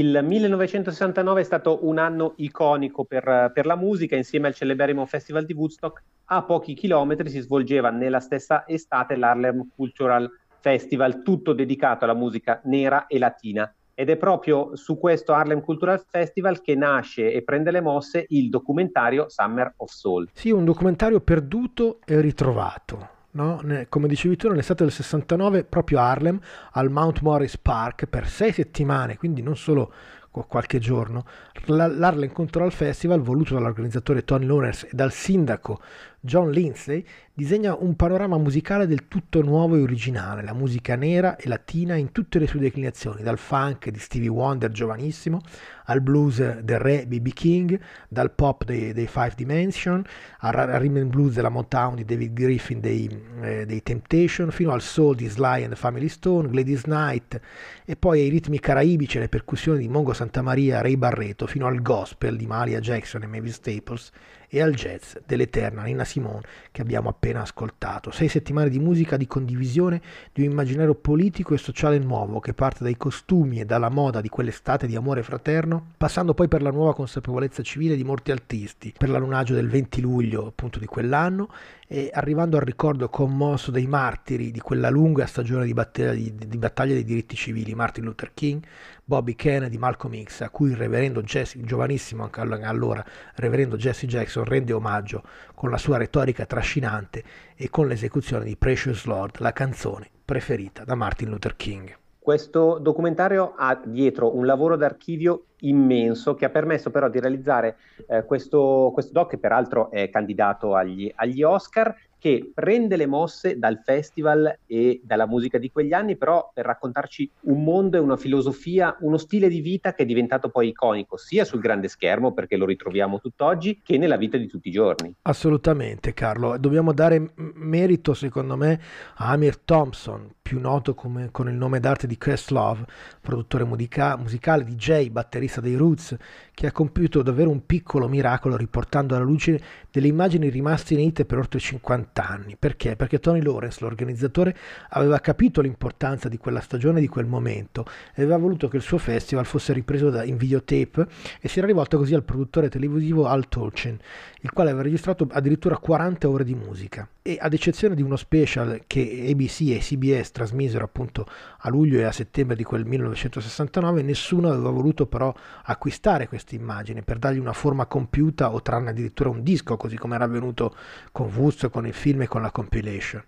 Il 0.00 0.18
1969 0.24 1.42
è 1.42 1.44
stato 1.44 1.86
un 1.86 1.98
anno 1.98 2.32
iconico 2.36 3.04
per, 3.04 3.50
per 3.52 3.66
la 3.66 3.76
musica, 3.76 4.16
insieme 4.16 4.46
al 4.46 4.54
celeberrimo 4.54 5.04
Festival 5.04 5.44
di 5.44 5.52
Woodstock, 5.52 6.02
a 6.24 6.42
pochi 6.42 6.72
chilometri 6.72 7.28
si 7.28 7.40
svolgeva 7.40 7.90
nella 7.90 8.20
stessa 8.20 8.66
estate 8.66 9.14
l'Harlem 9.16 9.68
Cultural 9.76 10.26
Festival, 10.58 11.20
tutto 11.20 11.52
dedicato 11.52 12.04
alla 12.04 12.14
musica 12.14 12.62
nera 12.64 13.06
e 13.08 13.18
latina. 13.18 13.70
Ed 13.92 14.08
è 14.08 14.16
proprio 14.16 14.74
su 14.74 14.98
questo 14.98 15.34
Harlem 15.34 15.60
Cultural 15.60 16.02
Festival 16.08 16.62
che 16.62 16.74
nasce 16.74 17.30
e 17.30 17.42
prende 17.42 17.70
le 17.70 17.82
mosse 17.82 18.24
il 18.28 18.48
documentario 18.48 19.28
Summer 19.28 19.74
of 19.76 19.90
Soul. 19.90 20.30
Sì, 20.32 20.50
un 20.50 20.64
documentario 20.64 21.20
perduto 21.20 21.98
e 22.06 22.22
ritrovato. 22.22 23.19
No? 23.32 23.62
Come 23.88 24.08
dicevi 24.08 24.36
tu, 24.36 24.48
nell'estate 24.48 24.82
del 24.84 24.92
69, 24.92 25.64
proprio 25.64 26.00
a 26.00 26.10
Harlem, 26.10 26.40
al 26.72 26.90
Mount 26.90 27.20
Morris 27.20 27.56
Park, 27.58 28.06
per 28.06 28.28
sei 28.28 28.52
settimane, 28.52 29.16
quindi 29.16 29.40
non 29.42 29.56
solo 29.56 29.92
qu- 30.30 30.46
qualche 30.46 30.78
giorno, 30.78 31.24
l'Harlem 31.66 32.32
Cultural 32.32 32.72
Festival, 32.72 33.20
voluto 33.20 33.54
dall'organizzatore 33.54 34.24
Tony 34.24 34.46
Lowners 34.46 34.84
e 34.84 34.90
dal 34.92 35.12
sindaco 35.12 35.80
John 36.22 36.50
Lindsay, 36.50 37.02
disegna 37.32 37.74
un 37.74 37.96
panorama 37.96 38.36
musicale 38.36 38.86
del 38.86 39.08
tutto 39.08 39.40
nuovo 39.40 39.74
e 39.76 39.80
originale, 39.80 40.42
la 40.42 40.52
musica 40.52 40.94
nera 40.94 41.36
e 41.36 41.48
latina 41.48 41.94
in 41.94 42.12
tutte 42.12 42.38
le 42.38 42.46
sue 42.46 42.60
declinazioni, 42.60 43.22
dal 43.22 43.38
funk 43.38 43.88
di 43.88 43.98
Stevie 43.98 44.28
Wonder 44.28 44.70
giovanissimo, 44.70 45.40
al 45.86 46.02
blues 46.02 46.60
del 46.60 46.78
re 46.78 47.06
B.B. 47.06 47.32
King, 47.32 47.80
dal 48.08 48.32
pop 48.32 48.64
dei, 48.64 48.92
dei 48.92 49.06
Five 49.06 49.32
Dimension, 49.34 50.04
al, 50.40 50.52
rhythm 50.52 50.96
and 50.96 51.08
blues 51.08 51.32
della 51.32 51.48
Motown 51.48 51.94
di 51.94 52.04
David 52.04 52.34
Griffin 52.34 52.80
dei, 52.80 53.08
eh, 53.40 53.64
dei 53.64 53.82
Temptation, 53.82 54.50
fino 54.50 54.72
al 54.72 54.82
soul 54.82 55.14
di 55.14 55.26
Sly 55.26 55.64
and 55.64 55.74
Family 55.76 56.08
Stone, 56.08 56.48
Gladys 56.48 56.82
Knight, 56.82 57.40
e 57.86 57.96
poi 57.96 58.20
ai 58.20 58.28
ritmi 58.28 58.60
caraibici 58.60 59.16
e 59.16 59.20
le 59.20 59.28
percussioni 59.30 59.78
di 59.78 59.88
Mongo 59.88 60.12
Santamaria, 60.12 60.82
Ray 60.82 60.96
Barreto, 60.96 61.46
fino 61.46 61.66
al 61.66 61.80
gospel 61.80 62.36
di 62.36 62.46
Malia 62.46 62.80
Jackson 62.80 63.22
e 63.22 63.26
Mavis 63.26 63.54
Staples, 63.54 64.10
e 64.52 64.60
al 64.60 64.74
jazz 64.74 65.14
dell'eterna 65.24 65.84
Nina 65.84 66.04
Simone 66.04 66.42
che 66.72 66.82
abbiamo 66.82 67.08
appena 67.08 67.42
ascoltato. 67.42 68.10
Sei 68.10 68.28
settimane 68.28 68.68
di 68.68 68.80
musica 68.80 69.16
di 69.16 69.28
condivisione 69.28 70.02
di 70.32 70.42
un 70.42 70.50
immaginario 70.50 70.94
politico 70.96 71.54
e 71.54 71.58
sociale 71.58 71.98
nuovo 71.98 72.40
che 72.40 72.52
parte 72.52 72.82
dai 72.82 72.96
costumi 72.96 73.60
e 73.60 73.64
dalla 73.64 73.88
moda 73.88 74.20
di 74.20 74.28
quell'estate 74.28 74.88
di 74.88 74.96
amore 74.96 75.22
fraterno, 75.22 75.92
passando 75.96 76.34
poi 76.34 76.48
per 76.48 76.62
la 76.62 76.70
nuova 76.70 76.94
consapevolezza 76.94 77.62
civile 77.62 77.94
di 77.94 78.02
molti 78.02 78.32
artisti, 78.32 78.92
per 78.96 79.08
l'allunaggio 79.08 79.54
del 79.54 79.68
20 79.68 80.00
luglio 80.00 80.46
appunto 80.46 80.80
di 80.80 80.86
quell'anno 80.86 81.48
e 81.92 82.08
arrivando 82.12 82.56
al 82.56 82.62
ricordo 82.62 83.08
commosso 83.08 83.72
dei 83.72 83.88
martiri 83.88 84.52
di 84.52 84.60
quella 84.60 84.90
lunga 84.90 85.26
stagione 85.26 85.66
di 85.66 85.74
battaglia, 85.74 86.12
di, 86.12 86.46
di 86.46 86.56
battaglia 86.56 86.94
dei 86.94 87.02
diritti 87.02 87.34
civili, 87.34 87.74
Martin 87.74 88.04
Luther 88.04 88.30
King, 88.32 88.64
Bobby 89.04 89.34
Kennedy, 89.34 89.76
Malcolm 89.76 90.22
X, 90.22 90.42
a 90.42 90.50
cui 90.50 90.70
il 90.70 90.76
reverendo 90.76 91.20
Jesse, 91.24 91.60
giovanissimo 91.64 92.22
anche 92.22 92.40
allora, 92.40 93.04
reverendo 93.34 93.76
Jesse 93.76 94.06
Jackson 94.06 94.44
rende 94.44 94.72
omaggio 94.72 95.24
con 95.56 95.68
la 95.68 95.78
sua 95.78 95.96
retorica 95.96 96.46
trascinante 96.46 97.24
e 97.56 97.68
con 97.70 97.88
l'esecuzione 97.88 98.44
di 98.44 98.54
Precious 98.54 99.06
Lord, 99.06 99.40
la 99.40 99.52
canzone 99.52 100.08
preferita 100.24 100.84
da 100.84 100.94
Martin 100.94 101.28
Luther 101.28 101.56
King. 101.56 101.99
Questo 102.22 102.78
documentario 102.78 103.54
ha 103.56 103.80
dietro 103.82 104.36
un 104.36 104.44
lavoro 104.44 104.76
d'archivio 104.76 105.44
immenso 105.60 106.34
che 106.34 106.44
ha 106.44 106.50
permesso 106.50 106.90
però 106.90 107.08
di 107.08 107.18
realizzare 107.18 107.78
eh, 108.06 108.26
questo, 108.26 108.90
questo 108.92 109.12
doc 109.12 109.30
che 109.30 109.38
peraltro 109.38 109.90
è 109.90 110.10
candidato 110.10 110.74
agli, 110.74 111.10
agli 111.16 111.42
Oscar 111.42 111.96
che 112.20 112.50
prende 112.52 112.96
le 112.96 113.06
mosse 113.06 113.58
dal 113.58 113.80
festival 113.82 114.58
e 114.66 115.00
dalla 115.02 115.26
musica 115.26 115.58
di 115.58 115.70
quegli 115.70 115.94
anni, 115.94 116.16
però 116.16 116.50
per 116.52 116.66
raccontarci 116.66 117.28
un 117.44 117.64
mondo 117.64 117.96
e 117.96 118.00
una 118.00 118.18
filosofia, 118.18 118.94
uno 119.00 119.16
stile 119.16 119.48
di 119.48 119.60
vita 119.60 119.94
che 119.94 120.02
è 120.02 120.06
diventato 120.06 120.50
poi 120.50 120.68
iconico 120.68 121.16
sia 121.16 121.44
sul 121.44 121.60
grande 121.60 121.88
schermo, 121.88 122.32
perché 122.32 122.56
lo 122.56 122.66
ritroviamo 122.66 123.20
tutt'oggi, 123.20 123.80
che 123.82 123.96
nella 123.96 124.18
vita 124.18 124.36
di 124.36 124.46
tutti 124.46 124.68
i 124.68 124.72
giorni. 124.72 125.14
Assolutamente, 125.22 126.12
Carlo. 126.12 126.58
Dobbiamo 126.58 126.92
dare 126.92 127.32
merito, 127.36 128.12
secondo 128.12 128.56
me, 128.56 128.78
a 129.16 129.30
Amir 129.30 129.56
Thompson, 129.56 130.34
più 130.42 130.60
noto 130.60 130.94
come, 130.94 131.30
con 131.30 131.48
il 131.48 131.54
nome 131.54 131.80
d'arte 131.80 132.06
di 132.06 132.18
Questlove, 132.18 132.84
produttore 133.20 133.64
musica- 133.64 134.16
musicale, 134.16 134.64
DJ, 134.64 135.08
batterista 135.08 135.62
dei 135.62 135.74
Roots, 135.74 136.16
che 136.60 136.66
ha 136.66 136.72
compiuto 136.72 137.22
davvero 137.22 137.48
un 137.48 137.64
piccolo 137.64 138.06
miracolo 138.06 138.54
riportando 138.54 139.14
alla 139.14 139.24
luce 139.24 139.58
delle 139.90 140.08
immagini 140.08 140.50
rimaste 140.50 140.92
inedite 140.92 141.24
per 141.24 141.38
oltre 141.38 141.58
50 141.58 142.28
anni. 142.28 142.56
Perché? 142.58 142.96
Perché 142.96 143.18
Tony 143.18 143.40
Lawrence, 143.40 143.78
l'organizzatore, 143.80 144.54
aveva 144.90 145.20
capito 145.20 145.62
l'importanza 145.62 146.28
di 146.28 146.36
quella 146.36 146.60
stagione, 146.60 147.00
di 147.00 147.08
quel 147.08 147.24
momento, 147.24 147.86
e 148.14 148.20
aveva 148.20 148.36
voluto 148.36 148.68
che 148.68 148.76
il 148.76 148.82
suo 148.82 148.98
festival 148.98 149.46
fosse 149.46 149.72
ripreso 149.72 150.10
da, 150.10 150.22
in 150.22 150.36
videotape 150.36 151.06
e 151.40 151.48
si 151.48 151.60
era 151.60 151.66
rivolto 151.66 151.96
così 151.96 152.12
al 152.12 152.24
produttore 152.24 152.68
televisivo 152.68 153.24
Al 153.26 153.48
Tolkien, 153.48 153.98
il 154.42 154.52
quale 154.52 154.68
aveva 154.68 154.84
registrato 154.84 155.26
addirittura 155.30 155.78
40 155.78 156.28
ore 156.28 156.44
di 156.44 156.54
musica. 156.54 157.08
E 157.22 157.36
ad 157.38 157.52
eccezione 157.52 157.94
di 157.94 158.00
uno 158.00 158.16
special 158.16 158.84
che 158.86 159.26
ABC 159.30 159.60
e 159.72 159.78
CBS 159.78 160.30
trasmisero 160.30 160.84
appunto 160.84 161.26
a 161.58 161.68
luglio 161.68 161.98
e 161.98 162.04
a 162.04 162.12
settembre 162.12 162.56
di 162.56 162.64
quel 162.64 162.86
1969, 162.86 164.00
nessuno 164.00 164.48
aveva 164.48 164.70
voluto 164.70 165.04
però 165.04 165.30
acquistare 165.64 166.28
queste 166.28 166.54
immagini 166.54 167.02
per 167.02 167.18
dargli 167.18 167.36
una 167.38 167.52
forma 167.52 167.84
compiuta 167.84 168.54
o 168.54 168.62
trarne 168.62 168.88
addirittura 168.88 169.28
un 169.28 169.42
disco, 169.42 169.76
così 169.76 169.98
come 169.98 170.14
era 170.14 170.24
avvenuto 170.24 170.74
con 171.12 171.30
Woodstock, 171.30 171.70
con 171.70 171.86
il 171.86 171.92
film 171.92 172.22
e 172.22 172.26
con 172.26 172.40
la 172.40 172.50
compilation. 172.50 173.22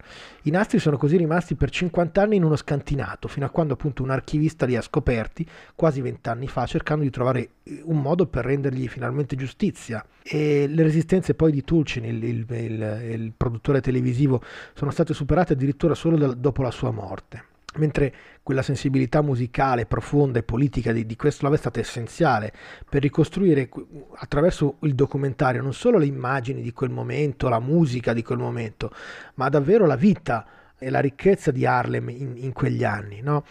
I 0.45 0.51
nastri 0.51 0.79
sono 0.79 0.97
così 0.97 1.19
rimasti 1.19 1.55
per 1.55 1.69
50 1.69 2.23
anni 2.23 2.37
in 2.37 2.45
uno 2.45 2.57
scantinato, 2.57 3.29
fino 3.29 3.45
a 3.45 3.51
quando 3.51 3.75
appunto 3.75 4.03
un 4.03 4.09
archivista 4.09 4.65
li 4.65 4.75
ha 4.75 4.81
scoperti 4.81 5.47
quasi 5.75 6.01
20 6.01 6.31
anni 6.31 6.49
fa, 6.49 6.65
cercando 6.65 7.05
di 7.05 7.11
trovare 7.11 7.51
un 7.85 8.01
modo 8.01 8.27
per 8.27 8.47
rendergli 8.47 8.89
finalmente 8.89 9.37
giustizia. 9.37 10.03
E 10.23 10.67
le 10.67 10.83
resistenze 10.83 11.35
poi 11.35 11.53
di 11.53 11.63
Tulcin, 11.63 12.05
il, 12.05 12.23
il, 12.25 12.47
il, 12.49 13.11
il 13.11 13.33
produttore 13.37 13.81
televisivo, 13.83 14.43
sono 14.73 14.91
state 14.91 15.13
superate 15.13 15.53
addirittura 15.53 15.95
solo 15.95 16.17
da, 16.17 16.33
dopo 16.33 16.63
la 16.63 16.71
sua 16.71 16.91
morte. 16.91 17.51
Mentre 17.75 18.15
quella 18.43 18.63
sensibilità 18.63 19.23
musicale 19.23 19.87
profonda 19.87 20.39
e 20.39 20.43
politica 20.43 20.93
di, 20.93 21.07
di 21.07 21.17
Questlove 21.17 21.57
è 21.57 21.59
stata 21.59 21.81
essenziale 21.81 22.53
per 22.89 23.01
ricostruire 23.01 23.69
attraverso 24.17 24.77
il 24.81 24.95
documentario 24.95 25.63
non 25.63 25.73
solo 25.73 25.97
le 25.97 26.07
immagini 26.07 26.61
di 26.61 26.73
quel 26.73 26.91
momento, 26.91 27.49
la 27.49 27.61
musica 27.61 28.13
di 28.13 28.23
quel 28.23 28.39
momento, 28.39 28.91
ma 29.35 29.49
davvero 29.49 29.87
la 29.87 29.97
vita 29.97 30.47
e 30.83 30.91
la 30.91 31.01
ricchezza 31.01 31.51
di 31.51 31.65
Harlem 31.65 32.09
in, 32.09 32.33
in 32.37 32.53
quegli 32.53 32.85
anni. 32.85 33.21
No? 33.23 33.45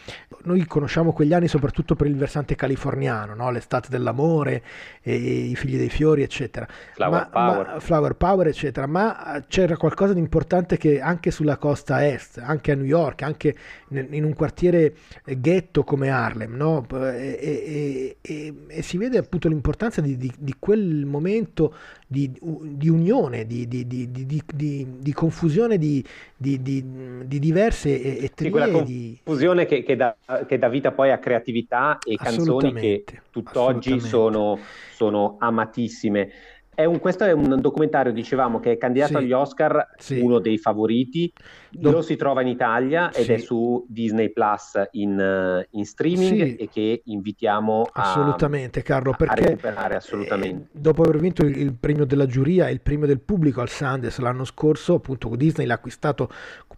Noi 0.43 0.65
conosciamo 0.65 1.13
quegli 1.13 1.33
anni 1.33 1.47
soprattutto 1.47 1.95
per 1.95 2.07
il 2.07 2.15
versante 2.15 2.55
californiano, 2.55 3.33
no? 3.33 3.49
l'estate 3.51 3.87
dell'amore, 3.89 4.61
e, 5.01 5.15
i 5.15 5.55
figli 5.55 5.77
dei 5.77 5.89
fiori, 5.89 6.23
eccetera. 6.23 6.67
Flower, 6.93 7.19
ma, 7.19 7.27
power. 7.27 7.67
Ma, 7.67 7.79
flower 7.79 8.15
power, 8.15 8.47
eccetera. 8.47 8.85
Ma 8.85 9.37
eh, 9.37 9.43
c'era 9.47 9.77
qualcosa 9.77 10.13
di 10.13 10.19
importante 10.19 10.77
che 10.77 10.99
anche 10.99 11.31
sulla 11.31 11.57
costa 11.57 12.05
est, 12.05 12.39
anche 12.39 12.71
a 12.71 12.75
New 12.75 12.85
York, 12.85 13.21
anche 13.21 13.55
in 13.89 14.23
un 14.23 14.33
quartiere 14.33 14.95
ghetto 15.23 15.83
come 15.83 16.09
Harlem, 16.09 16.53
no? 16.55 16.85
e, 16.89 17.37
e, 17.39 18.17
e, 18.21 18.55
e, 18.67 18.81
si 18.81 18.97
vede 18.97 19.17
appunto 19.17 19.47
l'importanza 19.47 20.01
di, 20.01 20.17
di, 20.17 20.31
di 20.37 20.55
quel 20.59 21.05
momento 21.05 21.73
di, 22.11 22.29
di 22.41 22.89
unione, 22.89 23.45
di, 23.45 23.65
di 23.69 25.13
confusione 25.13 25.77
di, 25.77 26.05
diverse 26.35 28.17
etnie. 28.17 28.29
Sì, 28.35 28.49
quella 28.49 28.69
confusione 28.69 29.65
che, 29.65 29.81
che, 29.83 29.95
dà, 29.95 30.13
che, 30.45 30.57
dà, 30.57 30.67
vita 30.67 30.91
poi 30.91 31.11
a 31.11 31.19
creatività 31.19 31.99
e 32.03 32.17
canzoni 32.17 32.73
che 32.73 33.05
tutt'oggi 33.29 34.01
sono, 34.01 34.59
sono 34.93 35.37
amatissime. 35.39 36.29
È 36.75 36.83
un, 36.83 36.99
questo 36.99 37.23
è 37.23 37.31
un 37.31 37.61
documentario, 37.61 38.11
dicevamo, 38.11 38.59
che 38.59 38.73
è 38.73 38.77
candidato 38.77 39.13
sì. 39.13 39.17
agli 39.17 39.31
Oscar, 39.31 39.91
sì. 39.97 40.19
uno 40.19 40.39
dei 40.39 40.57
favoriti. 40.57 41.31
Do... 41.71 41.91
Lo 41.91 42.01
si 42.01 42.17
trova 42.17 42.41
in 42.41 42.47
Italia 42.47 43.11
ed 43.11 43.23
sì. 43.23 43.31
è 43.33 43.37
su 43.37 43.85
Disney 43.87 44.31
Plus 44.31 44.73
in, 44.91 45.65
in 45.69 45.85
streaming 45.85 46.59
e 46.59 46.67
che 46.69 47.01
invitiamo 47.05 47.87
assolutamente, 47.93 48.79
a, 48.79 48.83
Carlo, 48.83 49.13
perché, 49.17 49.41
a 49.41 49.45
recuperare 49.47 49.95
assolutamente. 49.95 50.69
Eh, 50.73 50.79
dopo 50.79 51.03
aver 51.03 51.17
vinto 51.17 51.45
il, 51.45 51.57
il, 51.57 51.73
premio 51.73 52.05
della 52.05 52.25
giuria 52.25 52.67
e 52.67 52.73
il 52.73 52.81
premio 52.81 53.07
del 53.07 53.21
pubblico 53.21 53.61
al 53.61 53.69
Sundance 53.69 54.21
l'anno 54.21 54.43
scorso, 54.43 54.95
appunto 54.95 55.33
Disney 55.35 55.65
l'ha 55.65 55.75
acquistato 55.75 56.29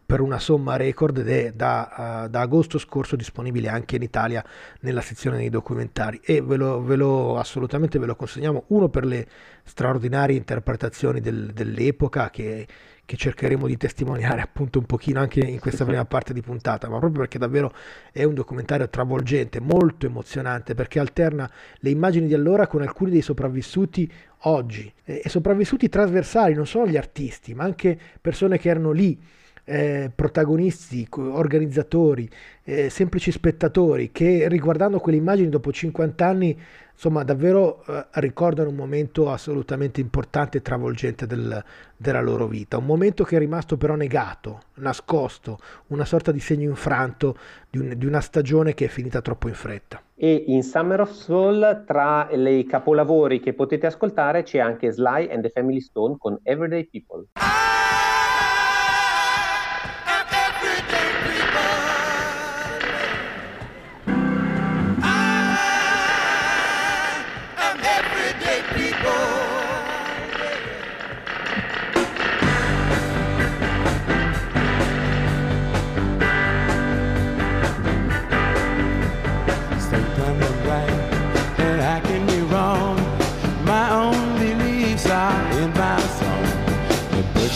per 0.06 0.22
una 0.22 0.38
somma 0.38 0.76
record 0.76 1.18
ed 1.18 1.30
è 1.30 1.52
da, 1.54 2.24
uh, 2.26 2.30
da, 2.30 2.42
agosto 2.42 2.78
scorso 2.78 3.16
disponibile 3.16 3.70
anche 3.70 3.96
in 3.96 4.04
Italia 4.04 4.44
nella 4.82 5.02
sezione 5.02 5.38
dei 5.38 5.50
documentari 5.50 6.20
e 6.24 6.42
ve 6.42 6.58
lo, 6.58 6.84
ve 6.84 6.96
lo 6.96 7.38
assolutamente 7.38 7.98
ve 7.98 8.06
lo 8.06 8.16
consegniamo 8.16 8.66
uno 8.68 8.90
per 8.90 9.06
le 9.06 9.26
straordinarie 9.64 10.38
interpretazioni 10.38 11.20
del, 11.20 11.52
dell'epoca 11.54 12.30
che, 12.30 12.68
che, 13.06 13.18
cercheremo 13.18 13.68
di 13.68 13.78
testimoniare 13.78 14.42
appunto 14.42 14.80
un 14.80 14.86
pochino 14.86 15.20
anche 15.20 15.40
in 15.40 15.60
questa 15.60 15.86
prima 15.86 16.06
parte 16.06 16.34
di 16.34 16.42
puntata 16.42 16.90
ma 16.90 17.00
proprio 17.00 17.22
perché 17.22 17.38
davvero 17.38 17.74
è 18.12 18.24
un 18.24 18.34
documentario 18.34 18.90
travolgente 18.90 19.60
molto 19.60 20.06
emozionante 20.06 20.74
perché 20.74 21.00
alterna 21.00 21.50
le 21.78 21.90
immagini 21.90 22.28
di 22.28 22.34
allora 22.34 22.68
con 22.68 22.82
alcuni 22.82 23.12
dei 23.12 23.22
sopravvissuti 23.22 24.12
oggi 24.46 24.92
e 25.04 25.24
sopravvissuti 25.28 25.90
trasversali 25.90 26.54
non 26.54 26.66
solo 26.66 26.88
gli 26.88 26.98
artisti 26.98 27.54
ma 27.54 27.64
anche 27.64 27.98
persone 28.20 28.58
che 28.58 28.70
erano 28.70 28.92
lì 28.92 29.20
eh, 29.66 30.12
protagonisti, 30.14 31.08
organizzatori, 31.12 32.30
eh, 32.64 32.90
semplici 32.90 33.32
spettatori 33.32 34.12
che 34.12 34.48
riguardando 34.48 35.00
quelle 35.00 35.18
immagini 35.18 35.50
dopo 35.50 35.72
50 35.72 36.26
anni 36.26 36.58
insomma 36.94 37.24
davvero 37.24 37.84
eh, 37.86 38.06
ricordano 38.22 38.70
un 38.70 38.76
momento 38.76 39.32
assolutamente 39.32 40.00
importante 40.00 40.58
e 40.58 40.62
travolgente 40.62 41.26
del, 41.26 41.64
della 41.98 42.22
loro 42.22 42.48
vita, 42.48 42.78
un 42.78 42.86
momento 42.86 43.24
che 43.24 43.36
è 43.36 43.40
rimasto 43.40 43.78
però 43.78 43.96
negato, 43.96 44.62
nascosto, 44.76 45.58
una 45.88 46.06
sorta 46.06 46.32
di 46.32 46.40
segno 46.40 46.70
infranto 46.70 47.38
di, 47.70 47.80
un, 47.80 47.94
di 47.98 48.06
una 48.06 48.22
stagione 48.22 48.74
che 48.74 48.86
è 48.86 48.90
finita 48.90 49.22
troppo 49.22 49.48
in 49.48 49.56
fretta. 49.56 50.02
E 50.16 50.44
in 50.48 50.64
Summer 50.64 51.02
of 51.02 51.12
Soul 51.12 51.84
tra 51.86 52.30
i 52.32 52.66
capolavori 52.66 53.40
che 53.40 53.54
potete 53.54 53.88
ascoltare 53.88 54.44
c'è 54.44 54.60
anche 54.60 54.92
Sly 54.92 55.30
and 55.30 55.42
the 55.42 55.50
Family 55.50 55.82
Stone 55.82 56.16
con 56.18 56.40
Everyday 56.44 56.86
People. 56.86 57.26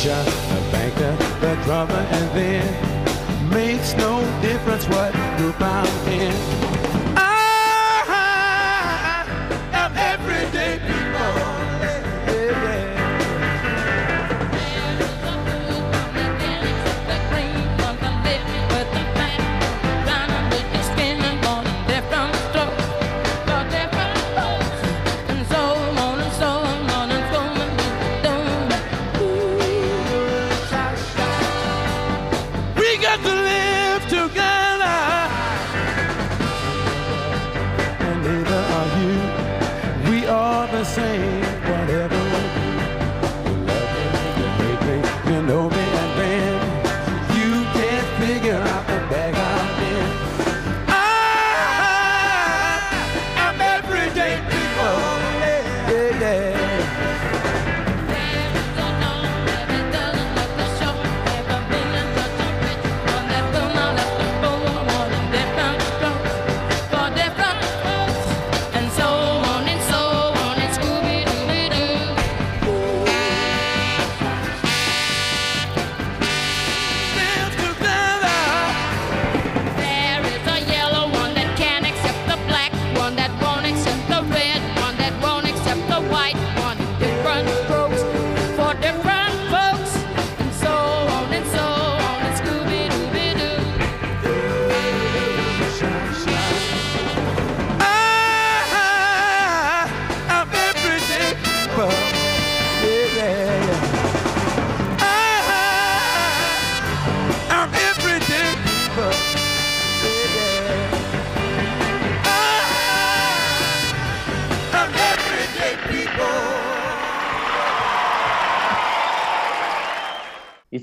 The 0.08 0.14
banker, 0.72 1.18
the 1.42 1.62
drummer, 1.66 1.94
and 1.94 2.32
then 2.32 3.50
makes 3.50 3.94
no 3.96 4.22
difference 4.42 4.88
what 4.88 5.12
group 5.38 5.60
I'm 5.60 6.08
in. 6.08 6.57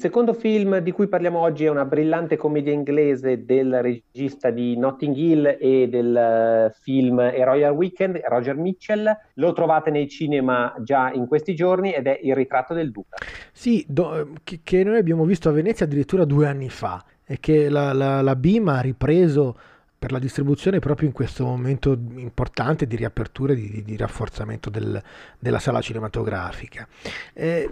Secondo 0.05 0.35
film 0.35 0.81
di 0.81 0.93
cui 0.93 1.09
parliamo 1.09 1.39
oggi 1.39 1.65
è 1.65 1.71
una 1.71 1.87
brillante 1.87 2.37
commedia 2.37 2.75
inglese 2.75 3.47
del 3.47 3.81
regista 3.81 4.51
di 4.51 4.77
Notting 4.77 5.17
Hill 5.17 5.57
e 5.59 5.89
del 5.89 6.15
eh, 6.15 6.77
film 6.83 7.19
Royal 7.43 7.73
Weekend, 7.73 8.21
Roger 8.23 8.55
Mitchell. 8.55 9.11
Lo 9.37 9.55
trovate 9.55 9.91
nei 9.91 10.07
cinema 10.07 10.75
già 10.81 11.11
in 11.11 11.27
questi 11.27 11.55
giorni 11.55 11.95
ed 11.95 12.07
è 12.07 12.21
Il 12.23 12.35
ritratto 12.35 12.75
del 12.75 12.91
Duca. 12.91 13.17
Sì, 13.51 13.83
do, 13.89 14.29
che, 14.45 14.61
che, 14.63 14.85
noi 14.85 14.99
abbiamo 14.99 15.25
visto 15.25 15.49
a 15.49 15.53
Venezia 15.53 15.87
addirittura 15.87 16.27
due 16.27 16.49
anni 16.49 16.69
fa 16.69 17.03
e 17.25 17.41
che 17.41 17.71
la, 17.71 17.95
la, 17.95 18.21
la 18.21 18.37
BIMA 18.37 18.77
ha 18.77 18.83
ripreso 18.83 19.57
per 19.99 20.13
la 20.13 20.19
distribuzione 20.19 20.81
proprio 20.81 21.09
in 21.09 21.15
questo 21.15 21.47
momento 21.47 21.93
importante 22.17 22.87
di 22.87 22.95
riapertura 22.95 23.55
e 23.55 23.57
di, 23.57 23.83
di, 23.83 23.97
rafforzamento 23.97 24.69
del, 24.69 25.03
della 25.39 25.59
sala 25.59 25.81
cinematografica. 25.81 26.87
Eh, 27.33 27.71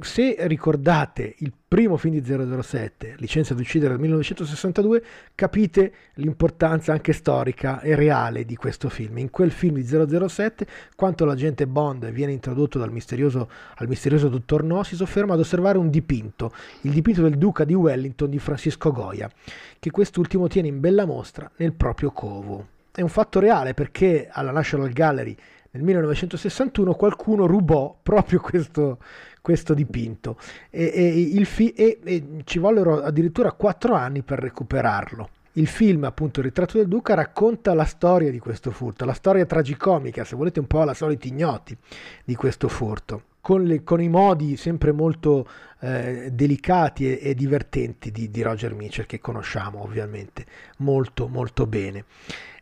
se 0.00 0.36
ricordate 0.40 1.34
il 1.38 1.52
primo 1.66 1.96
film 1.96 2.18
di 2.18 2.62
007, 2.62 3.16
Licenza 3.18 3.54
di 3.54 3.62
uccidere 3.62 3.92
del 3.92 4.00
1962, 4.00 5.02
capite 5.34 5.92
l'importanza 6.14 6.92
anche 6.92 7.12
storica 7.12 7.80
e 7.80 7.94
reale 7.94 8.44
di 8.44 8.56
questo 8.56 8.88
film. 8.88 9.18
In 9.18 9.30
quel 9.30 9.50
film 9.50 9.76
di 9.76 10.28
007, 10.28 10.66
quanto 10.94 11.24
l'agente 11.24 11.66
Bond 11.66 12.10
viene 12.10 12.32
introdotto 12.32 12.78
dal 12.78 12.92
misterioso, 12.92 13.48
al 13.76 13.88
misterioso 13.88 14.28
dottor 14.28 14.62
No, 14.62 14.82
si 14.82 14.96
sofferma 14.96 15.34
ad 15.34 15.40
osservare 15.40 15.78
un 15.78 15.90
dipinto, 15.90 16.52
il 16.82 16.92
dipinto 16.92 17.22
del 17.22 17.36
duca 17.36 17.64
di 17.64 17.74
Wellington 17.74 18.30
di 18.30 18.38
Francisco 18.38 18.92
Goya, 18.92 19.30
che 19.78 19.90
quest'ultimo 19.90 20.48
tiene 20.48 20.68
in 20.68 20.80
bella 20.80 21.04
mostra 21.04 21.50
nel 21.56 21.72
proprio 21.72 22.10
covo. 22.12 22.68
È 22.92 23.00
un 23.00 23.08
fatto 23.08 23.40
reale 23.40 23.74
perché 23.74 24.28
alla 24.30 24.52
National 24.52 24.90
Gallery 24.90 25.36
nel 25.74 25.82
1961 25.82 26.94
qualcuno 26.94 27.46
rubò 27.46 27.98
proprio 28.00 28.38
questo, 28.40 28.98
questo 29.44 29.74
dipinto 29.74 30.38
e, 30.70 31.36
e, 31.36 31.44
fi- 31.44 31.74
e, 31.74 32.24
ci 32.44 32.58
vollero 32.58 33.02
addirittura 33.02 33.52
quattro 33.52 33.92
anni 33.92 34.22
per 34.22 34.38
recuperarlo. 34.38 35.28
Il 35.56 35.66
film, 35.66 36.04
appunto, 36.04 36.40
Il 36.40 36.46
ritratto 36.46 36.78
del 36.78 36.88
Duca, 36.88 37.12
racconta 37.12 37.74
la 37.74 37.84
storia 37.84 38.30
di 38.30 38.38
questo 38.38 38.70
furto, 38.70 39.04
la 39.04 39.12
storia 39.12 39.44
tragicomica, 39.44 40.24
se 40.24 40.34
volete 40.34 40.60
un 40.60 40.66
po' 40.66 40.82
la 40.84 40.94
soliti 40.94 41.28
ignoti 41.28 41.76
di 42.24 42.34
questo 42.34 42.68
furto, 42.68 43.24
con, 43.42 43.64
le, 43.64 43.84
con 43.84 44.00
i 44.00 44.08
modi 44.08 44.56
sempre 44.56 44.92
molto 44.92 45.46
eh, 45.80 46.30
delicati 46.32 47.06
e, 47.06 47.28
e 47.28 47.34
divertenti 47.34 48.10
di, 48.10 48.30
di 48.30 48.40
Roger 48.40 48.72
Mitchell, 48.72 49.04
che 49.04 49.20
conosciamo 49.20 49.82
ovviamente 49.82 50.46
molto 50.78 51.28
molto 51.28 51.66
bene. 51.66 52.06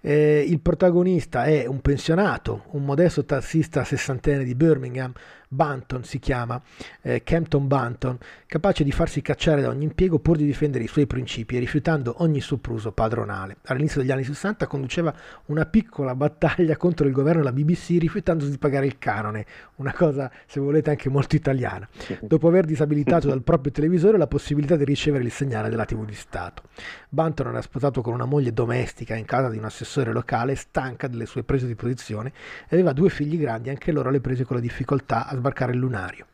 Eh, 0.01 0.45
il 0.45 0.59
protagonista 0.59 1.45
è 1.45 1.64
un 1.66 1.81
pensionato, 1.81 2.64
un 2.71 2.85
modesto 2.85 3.25
tassista 3.25 3.85
sessantenne 3.85 4.42
di 4.42 4.57
Birmingham, 4.57 5.12
Banton 5.53 6.03
si 6.03 6.19
chiama, 6.19 6.61
eh, 7.03 7.23
Campton 7.23 7.67
Banton, 7.67 8.17
capace 8.47 8.85
di 8.85 8.91
farsi 8.91 9.21
cacciare 9.21 9.61
da 9.61 9.69
ogni 9.69 9.85
impiego 9.85 10.19
pur 10.19 10.38
di 10.38 10.47
difendere 10.47 10.85
i 10.85 10.87
suoi 10.87 11.07
principi 11.07 11.57
e 11.57 11.59
rifiutando 11.59 12.15
ogni 12.19 12.41
sopruso 12.41 12.91
padronale. 12.93 13.59
All'inizio 13.67 14.01
degli 14.01 14.11
anni 14.11 14.25
60 14.25 14.67
conduceva 14.67 15.15
una 15.47 15.67
piccola 15.67 16.15
battaglia 16.15 16.79
contro 16.79 17.07
il 17.07 17.12
governo 17.12 17.43
e 17.43 17.45
la 17.45 17.53
BBC 17.53 17.99
rifiutandosi 17.99 18.51
di 18.51 18.57
pagare 18.57 18.87
il 18.87 18.97
canone, 18.99 19.45
una 19.77 19.93
cosa 19.93 20.31
se 20.47 20.59
volete 20.59 20.88
anche 20.88 21.11
molto 21.11 21.37
italiana, 21.37 21.87
dopo 22.23 22.49
aver 22.49 22.65
disabilitato 22.65 23.29
dal 23.29 23.43
proprio 23.43 23.73
televisore 23.73 24.17
la 24.17 24.27
possibilità 24.27 24.77
di 24.77 24.85
ricevere 24.85 25.23
il 25.23 25.31
segnale 25.31 25.69
della 25.69 25.85
TV 25.85 26.07
di 26.07 26.15
Stato. 26.15 26.62
Banton 27.11 27.49
era 27.49 27.61
sposato 27.61 28.01
con 28.01 28.15
una 28.15 28.25
moglie 28.25 28.55
domestica 28.55 29.15
in 29.17 29.27
casa 29.27 29.51
di 29.51 29.59
un 29.59 29.65
assessore 29.65 30.12
locale, 30.12 30.55
stanca 30.55 31.09
delle 31.09 31.27
sue 31.27 31.43
prese 31.43 31.67
di 31.67 31.75
posizione, 31.75 32.33
e 32.67 32.75
aveva 32.75 32.95
due 32.95 33.11
figli 33.11 33.38
grandi, 33.38 33.69
anche 33.69 33.93
loro 33.93 34.09
alle 34.09 34.23
prese 34.23 34.45
con 34.45 34.57
la 34.57 34.62
difficoltà 34.62 35.27
a 35.27 35.41
sbarcare 35.42 35.72
il 35.72 35.78
lunario. 35.78 36.26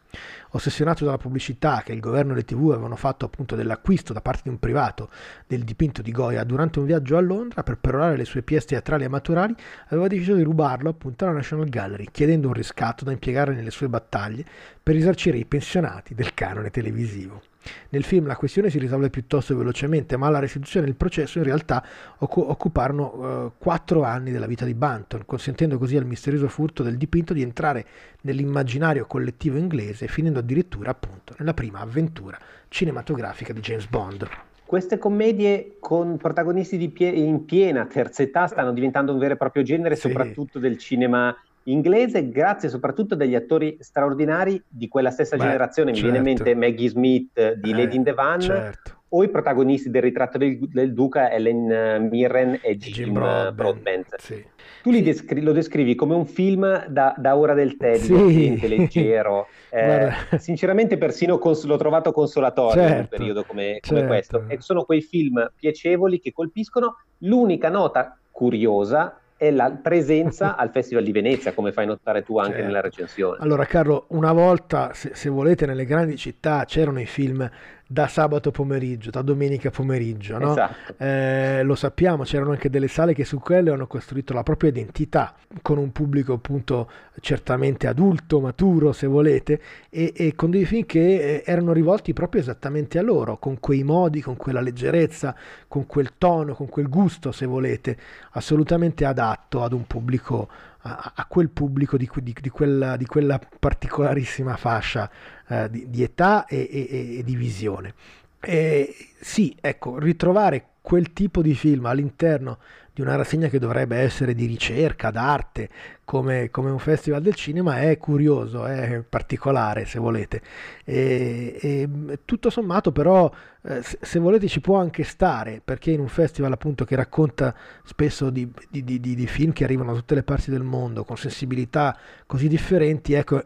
Ossessionato 0.50 1.04
dalla 1.04 1.18
pubblicità 1.18 1.82
che 1.84 1.92
il 1.92 2.00
governo 2.00 2.32
e 2.32 2.36
le 2.36 2.44
tv 2.44 2.70
avevano 2.70 2.96
fatto 2.96 3.26
appunto 3.26 3.54
dell'acquisto 3.56 4.12
da 4.12 4.22
parte 4.22 4.42
di 4.44 4.48
un 4.48 4.58
privato 4.58 5.10
del 5.46 5.64
dipinto 5.64 6.00
di 6.00 6.10
Goya 6.10 6.44
durante 6.44 6.78
un 6.78 6.86
viaggio 6.86 7.16
a 7.16 7.20
Londra 7.20 7.62
per 7.62 7.76
perorare 7.76 8.16
le 8.16 8.24
sue 8.24 8.42
pièce 8.42 8.68
teatrali 8.68 9.04
amatoriali, 9.04 9.54
aveva 9.88 10.06
deciso 10.06 10.34
di 10.34 10.42
rubarlo 10.42 10.88
appunto 10.88 11.24
alla 11.24 11.34
National 11.34 11.68
Gallery, 11.68 12.06
chiedendo 12.10 12.48
un 12.48 12.54
riscatto 12.54 13.04
da 13.04 13.12
impiegare 13.12 13.54
nelle 13.54 13.70
sue 13.70 13.88
battaglie 13.88 14.44
per 14.82 14.94
risarcire 14.94 15.36
i 15.36 15.44
pensionati 15.44 16.14
del 16.14 16.32
canone 16.32 16.70
televisivo. 16.70 17.42
Nel 17.90 18.04
film 18.04 18.26
la 18.26 18.36
questione 18.36 18.70
si 18.70 18.78
risolve 18.78 19.10
piuttosto 19.10 19.56
velocemente, 19.56 20.16
ma 20.16 20.28
la 20.28 20.38
restituzione 20.38 20.86
e 20.86 20.90
il 20.90 20.96
processo 20.96 21.38
in 21.38 21.44
realtà 21.44 21.84
occuparono 22.18 23.12
eh, 23.46 23.50
quattro 23.58 24.02
anni 24.02 24.30
della 24.30 24.46
vita 24.46 24.64
di 24.64 24.74
Banton, 24.74 25.22
consentendo 25.26 25.78
così 25.78 25.96
al 25.96 26.06
misterioso 26.06 26.48
furto 26.48 26.82
del 26.82 26.96
dipinto 26.96 27.32
di 27.32 27.42
entrare 27.42 27.86
nell'immaginario 28.22 29.06
collettivo 29.06 29.56
inglese, 29.56 30.08
finendo 30.08 30.38
addirittura 30.38 30.90
appunto 30.90 31.34
nella 31.38 31.54
prima 31.54 31.80
avventura 31.80 32.38
cinematografica 32.68 33.52
di 33.52 33.60
James 33.60 33.86
Bond. 33.88 34.28
Queste 34.64 34.98
commedie 34.98 35.76
con 35.80 36.18
protagonisti 36.18 36.90
pie- 36.90 37.08
in 37.08 37.46
piena 37.46 37.86
terza 37.86 38.22
età 38.22 38.46
stanno 38.46 38.72
diventando 38.72 39.12
un 39.12 39.18
vero 39.18 39.32
e 39.32 39.36
proprio 39.38 39.62
genere, 39.62 39.94
sì. 39.94 40.08
soprattutto 40.08 40.58
del 40.58 40.76
cinema 40.76 41.34
inglese, 41.72 42.28
grazie 42.28 42.68
soprattutto 42.68 43.14
agli 43.14 43.34
attori 43.34 43.76
straordinari 43.80 44.62
di 44.66 44.88
quella 44.88 45.10
stessa 45.10 45.36
Beh, 45.36 45.44
generazione. 45.44 45.90
Mi 45.90 45.96
certo. 45.96 46.12
viene 46.12 46.30
in 46.30 46.34
mente 46.36 46.50
certo. 46.50 46.66
Maggie 46.66 46.88
Smith 46.88 47.52
di 47.54 47.70
eh, 47.70 47.74
Lady 47.74 47.96
in 47.96 48.04
the 48.04 48.12
Van. 48.12 48.40
Certo. 48.40 48.96
O 49.10 49.22
i 49.22 49.30
protagonisti 49.30 49.88
del 49.88 50.02
ritratto 50.02 50.36
del, 50.36 50.58
del 50.68 50.92
Duca, 50.92 51.30
Ellen 51.30 51.70
eh, 51.70 51.98
Mirren 51.98 52.58
e 52.60 52.76
Jim, 52.76 52.92
Jim 52.92 53.12
Broadbent. 53.14 53.54
Broadbent. 53.54 54.16
Sì. 54.18 54.44
Tu 54.82 54.92
sì. 54.92 55.02
descri- 55.02 55.40
lo 55.40 55.52
descrivi 55.52 55.94
come 55.94 56.14
un 56.14 56.26
film 56.26 56.86
da, 56.88 57.14
da 57.16 57.34
ora 57.34 57.54
del 57.54 57.76
tè, 57.76 57.96
sì. 57.96 58.58
leggero. 58.68 59.46
Eh, 59.70 60.10
sinceramente 60.38 60.96
persino 60.96 61.36
cons- 61.36 61.64
l'ho 61.64 61.76
trovato 61.76 62.10
consolatorio 62.10 62.80
certo. 62.80 62.86
in 62.86 62.92
un 62.92 63.00
certo. 63.02 63.16
periodo 63.16 63.44
come, 63.44 63.80
come 63.86 64.00
certo. 64.00 64.06
questo. 64.06 64.44
E 64.48 64.60
sono 64.62 64.84
quei 64.84 65.02
film 65.02 65.52
piacevoli 65.54 66.20
che 66.20 66.32
colpiscono. 66.32 66.96
L'unica 67.18 67.68
nota 67.68 68.18
curiosa 68.30 69.20
è 69.38 69.52
la 69.52 69.70
presenza 69.70 70.56
al 70.58 70.70
Festival 70.70 71.04
di 71.04 71.12
Venezia, 71.12 71.54
come 71.54 71.70
fai 71.72 71.86
notare 71.86 72.22
tu 72.22 72.38
anche 72.38 72.54
certo. 72.54 72.66
nella 72.66 72.80
recensione. 72.80 73.38
Allora, 73.40 73.64
Carlo, 73.64 74.06
una 74.08 74.32
volta, 74.32 74.92
se, 74.92 75.12
se, 75.14 75.28
volete, 75.28 75.64
nelle 75.64 75.84
grandi 75.84 76.16
città 76.16 76.64
c'erano 76.66 77.00
i 77.00 77.06
film 77.06 77.48
da 77.90 78.06
sabato 78.06 78.50
pomeriggio, 78.50 79.08
da 79.08 79.22
domenica 79.22 79.70
pomeriggio, 79.70 80.36
no? 80.36 80.50
esatto. 80.50 80.94
eh, 80.98 81.62
lo 81.62 81.74
sappiamo, 81.74 82.22
c'erano 82.24 82.50
anche 82.50 82.68
delle 82.68 82.86
sale 82.86 83.14
che 83.14 83.24
su 83.24 83.38
quelle 83.38 83.70
hanno 83.70 83.86
costruito 83.86 84.34
la 84.34 84.42
propria 84.42 84.68
identità, 84.68 85.34
con 85.62 85.78
un 85.78 85.90
pubblico 85.90 86.34
appunto 86.34 86.90
certamente 87.20 87.86
adulto, 87.86 88.40
maturo 88.40 88.92
se 88.92 89.06
volete, 89.06 89.60
e, 89.88 90.12
e 90.14 90.34
con 90.34 90.50
dei 90.50 90.66
film 90.66 90.84
che 90.84 91.00
eh, 91.00 91.42
erano 91.46 91.72
rivolti 91.72 92.12
proprio 92.12 92.42
esattamente 92.42 92.98
a 92.98 93.02
loro, 93.02 93.38
con 93.38 93.58
quei 93.58 93.82
modi, 93.84 94.20
con 94.20 94.36
quella 94.36 94.60
leggerezza, 94.60 95.34
con 95.66 95.86
quel 95.86 96.18
tono, 96.18 96.52
con 96.52 96.68
quel 96.68 96.90
gusto 96.90 97.32
se 97.32 97.46
volete, 97.46 97.96
assolutamente 98.32 99.06
adatto 99.06 99.62
ad 99.62 99.72
un 99.72 99.86
pubblico 99.86 100.46
a, 100.80 101.12
a 101.16 101.26
quel 101.26 101.48
pubblico 101.50 101.96
di, 101.96 102.08
di, 102.22 102.34
di, 102.40 102.50
quella, 102.50 102.96
di, 102.96 103.04
quella, 103.04 103.38
particolarissima 103.58 104.56
fascia 104.56 105.10
eh, 105.48 105.68
di, 105.70 106.02
età 106.02 106.46
e, 106.46 106.68
e, 106.70 107.18
e 107.18 107.24
di 107.24 107.36
visione. 107.36 107.94
E 108.40 108.94
sì, 109.20 109.56
ecco, 109.60 109.98
ritrovare 109.98 110.64
quel 110.80 111.12
tipo 111.12 111.42
di 111.42 111.54
film 111.54 111.86
all'interno 111.86 112.58
di 112.98 113.04
una 113.04 113.14
rassegna 113.14 113.46
che 113.46 113.60
dovrebbe 113.60 113.96
essere 113.96 114.34
di 114.34 114.46
ricerca, 114.46 115.12
d'arte, 115.12 115.68
come, 116.02 116.50
come 116.50 116.70
un 116.70 116.80
festival 116.80 117.22
del 117.22 117.36
cinema, 117.36 117.78
è 117.78 117.96
curioso, 117.96 118.64
è 118.64 119.04
particolare 119.08 119.84
se 119.84 120.00
volete. 120.00 120.42
E, 120.82 121.56
e 121.60 121.88
tutto 122.24 122.50
sommato 122.50 122.90
però, 122.90 123.30
eh, 123.62 123.82
se 123.82 124.18
volete, 124.18 124.48
ci 124.48 124.60
può 124.60 124.78
anche 124.78 125.04
stare, 125.04 125.60
perché 125.64 125.92
in 125.92 126.00
un 126.00 126.08
festival 126.08 126.50
appunto 126.50 126.84
che 126.84 126.96
racconta 126.96 127.54
spesso 127.84 128.30
di, 128.30 128.50
di, 128.68 128.82
di, 128.82 128.98
di 128.98 129.26
film 129.28 129.52
che 129.52 129.62
arrivano 129.62 129.92
da 129.92 129.98
tutte 129.98 130.16
le 130.16 130.24
parti 130.24 130.50
del 130.50 130.64
mondo, 130.64 131.04
con 131.04 131.16
sensibilità 131.16 131.96
così 132.26 132.48
differenti, 132.48 133.12
ecco, 133.12 133.44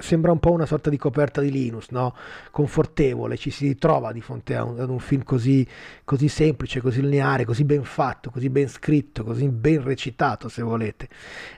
sembra 0.00 0.32
un 0.32 0.38
po' 0.38 0.52
una 0.52 0.66
sorta 0.66 0.90
di 0.90 0.96
coperta 0.96 1.40
di 1.40 1.50
Linus, 1.50 1.88
no? 1.90 2.14
confortevole, 2.50 3.36
ci 3.36 3.50
si 3.50 3.68
ritrova 3.68 4.12
di 4.12 4.20
fronte 4.20 4.56
a 4.56 4.64
un, 4.64 4.78
ad 4.78 4.88
un 4.88 4.98
film 4.98 5.22
così, 5.22 5.66
così, 6.04 6.28
semplice, 6.28 6.80
così 6.80 7.00
lineare, 7.00 7.44
così 7.44 7.64
ben 7.64 7.84
fatto, 7.84 8.30
così 8.30 8.48
ben 8.50 8.68
scritto, 8.68 9.24
così 9.24 9.48
ben 9.48 9.82
recitato 9.82 10.48
se 10.48 10.62
volete, 10.62 11.08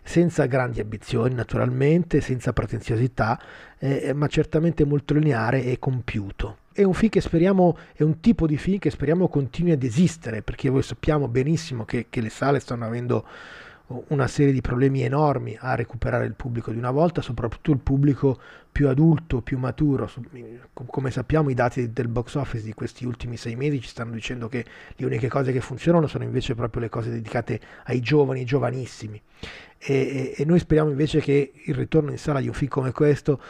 senza 0.02 0.46
grandi 0.46 0.80
ambizioni 0.80 1.34
naturalmente, 1.34 2.20
senza 2.20 2.52
pretenziosità, 2.52 3.40
eh, 3.78 4.12
ma 4.12 4.26
certamente 4.26 4.84
molto 4.84 5.14
lineare 5.14 5.64
e 5.64 5.78
compiuto. 5.78 6.58
È 6.72 6.84
un 6.84 6.94
speriamo, 7.20 7.76
è 7.94 8.02
un 8.02 8.20
tipo 8.20 8.46
di 8.46 8.56
film 8.56 8.78
che 8.78 8.90
speriamo 8.90 9.28
continui 9.28 9.72
ad 9.72 9.82
esistere, 9.82 10.42
perché 10.42 10.68
voi 10.68 10.82
sappiamo 10.82 11.28
benissimo 11.28 11.84
che, 11.84 12.06
che 12.08 12.20
le 12.20 12.30
sale 12.30 12.60
stanno 12.60 12.86
avendo 12.86 13.26
una 14.08 14.28
serie 14.28 14.52
di 14.52 14.60
problemi 14.60 15.02
enormi 15.02 15.56
a 15.58 15.74
recuperare 15.74 16.24
il 16.24 16.34
pubblico 16.34 16.70
di 16.70 16.78
una 16.78 16.92
volta, 16.92 17.20
soprattutto 17.22 17.72
il 17.72 17.78
pubblico 17.78 18.38
più 18.70 18.88
adulto, 18.88 19.40
più 19.40 19.58
maturo. 19.58 20.08
Come 20.72 21.10
sappiamo 21.10 21.50
i 21.50 21.54
dati 21.54 21.92
del 21.92 22.08
box 22.08 22.34
office 22.36 22.64
di 22.64 22.72
questi 22.72 23.04
ultimi 23.04 23.36
sei 23.36 23.56
mesi 23.56 23.80
ci 23.80 23.88
stanno 23.88 24.12
dicendo 24.12 24.48
che 24.48 24.64
le 24.94 25.06
uniche 25.06 25.28
cose 25.28 25.50
che 25.52 25.60
funzionano 25.60 26.06
sono 26.06 26.22
invece 26.22 26.54
proprio 26.54 26.82
le 26.82 26.88
cose 26.88 27.10
dedicate 27.10 27.60
ai 27.84 28.00
giovani, 28.00 28.44
giovanissimi. 28.44 29.20
E, 29.78 30.34
e, 30.36 30.44
noi 30.44 30.58
speriamo 30.60 30.90
invece 30.90 31.20
che 31.20 31.52
il 31.64 31.74
ritorno 31.74 32.10
in 32.10 32.18
sala 32.18 32.40
di 32.40 32.46
un 32.46 32.54
film 32.54 32.70
come 32.70 32.92
questo 32.92 33.40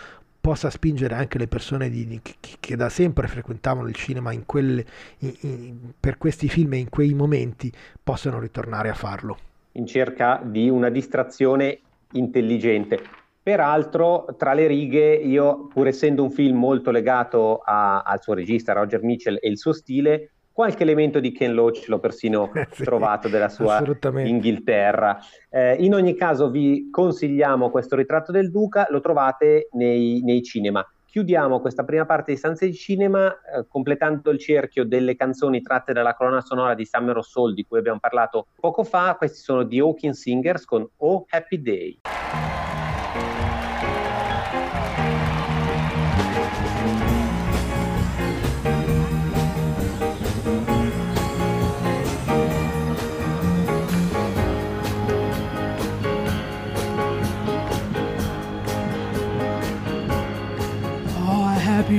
possa 0.41 0.71
spingere 0.71 1.15
anche 1.17 1.37
le 1.37 1.49
persone 1.49 1.91
di, 1.91 2.07
di, 2.07 2.21
che, 2.23 2.37
che, 2.59 2.77
da 2.77 2.89
sempre 2.89 3.29
frequentavano 3.29 3.89
il 3.89 3.95
cinema 3.95 4.33
in 4.33 4.47
quelle, 4.47 4.87
in, 5.19 5.35
in, 5.41 5.93
per 6.01 6.17
questi 6.17 6.49
film 6.49 6.73
e 6.73 6.79
in 6.79 6.89
quei 6.89 7.13
momenti 7.13 7.71
possano 8.03 8.39
ritornare 8.39 8.89
a 8.89 8.95
farlo 8.95 9.37
in 9.73 9.87
cerca 9.87 10.41
di 10.45 10.69
una 10.69 10.89
distrazione 10.89 11.81
intelligente. 12.13 12.99
Peraltro, 13.43 14.27
tra 14.37 14.53
le 14.53 14.67
righe, 14.67 15.15
io, 15.15 15.69
pur 15.73 15.87
essendo 15.87 16.23
un 16.23 16.31
film 16.31 16.59
molto 16.59 16.91
legato 16.91 17.61
a, 17.65 18.03
al 18.03 18.21
suo 18.21 18.35
regista 18.35 18.73
Roger 18.73 19.03
Mitchell 19.03 19.39
e 19.41 19.49
il 19.49 19.59
suo 19.59 19.73
stile, 19.73 20.33
qualche 20.53 20.83
elemento 20.83 21.21
di 21.21 21.33
Ken 21.33 21.55
Loach 21.55 21.89
l'ho 21.89 21.99
persino 22.01 22.51
sì, 22.73 22.85
trovato 22.85 23.29
della 23.29 23.49
sua 23.49 23.83
Inghilterra. 24.17 25.19
Eh, 25.49 25.77
in 25.77 25.95
ogni 25.95 26.15
caso 26.15 26.51
vi 26.51 26.91
consigliamo 26.91 27.71
questo 27.71 27.97
ritratto 27.97 28.31
del 28.31 28.51
Duca, 28.51 28.87
lo 28.91 29.01
trovate 29.01 29.69
nei, 29.73 30.21
nei 30.23 30.43
cinema 30.43 30.87
chiudiamo 31.11 31.61
questa 31.61 31.83
prima 31.85 32.07
parte 32.07 32.31
di 32.33 32.39
Stanze 32.39 32.67
di 32.67 32.75
Cinema 32.75 33.33
eh, 33.33 33.67
completando 33.69 34.31
il 34.31 34.39
cerchio 34.39 34.85
delle 34.85 35.17
canzoni 35.17 35.61
tratte 35.61 35.93
dalla 35.93 36.15
colonna 36.15 36.41
sonora 36.41 36.75
di 36.75 36.87
Summer 36.87 37.17
of 37.17 37.27
Soul 37.27 37.53
di 37.53 37.65
cui 37.65 37.79
abbiamo 37.79 37.99
parlato 37.99 38.47
poco 38.61 38.85
fa. 38.85 39.17
Questi 39.17 39.41
sono 39.41 39.67
The 39.67 39.81
Hawkins 39.81 40.21
Singers 40.21 40.65
con 40.65 40.89
Oh 40.99 41.27
Happy 41.29 41.61
Day. 41.61 42.01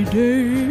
Happy 0.04 0.16
day. 0.16 0.22
Oh, 0.22 0.42
a 0.42 0.52
happy 0.52 0.58
day. 0.58 0.61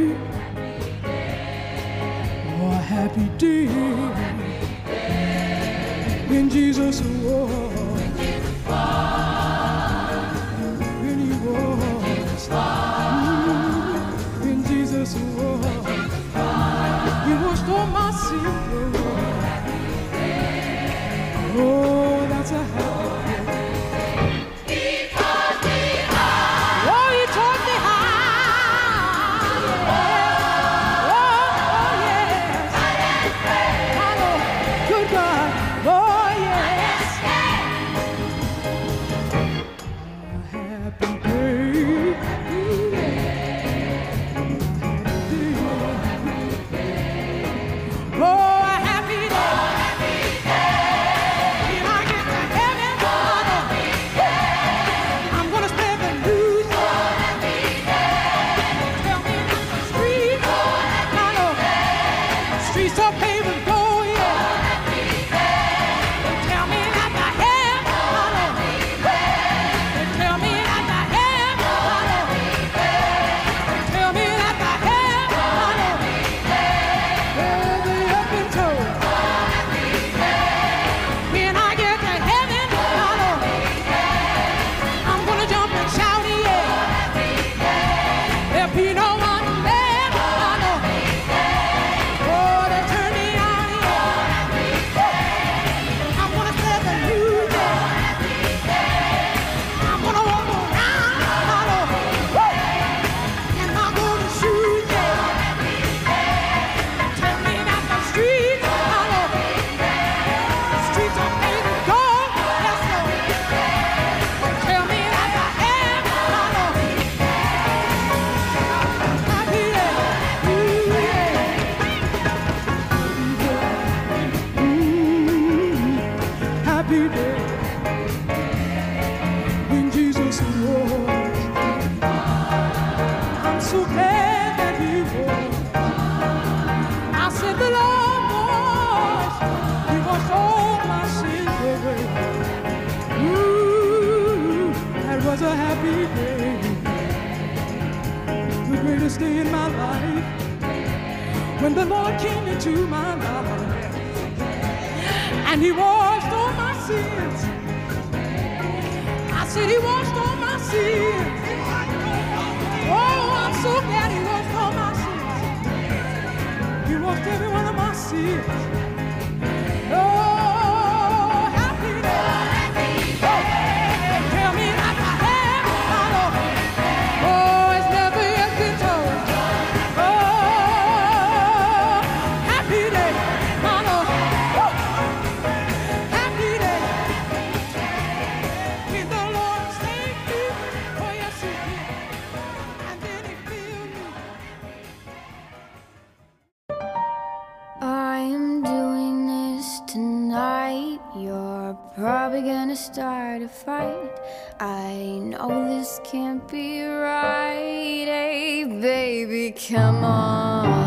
can't 206.12 206.46
be 206.52 206.84
right. 206.84 208.04
Hey, 208.06 208.66
baby, 208.66 209.54
come 209.54 210.04
on. 210.04 210.81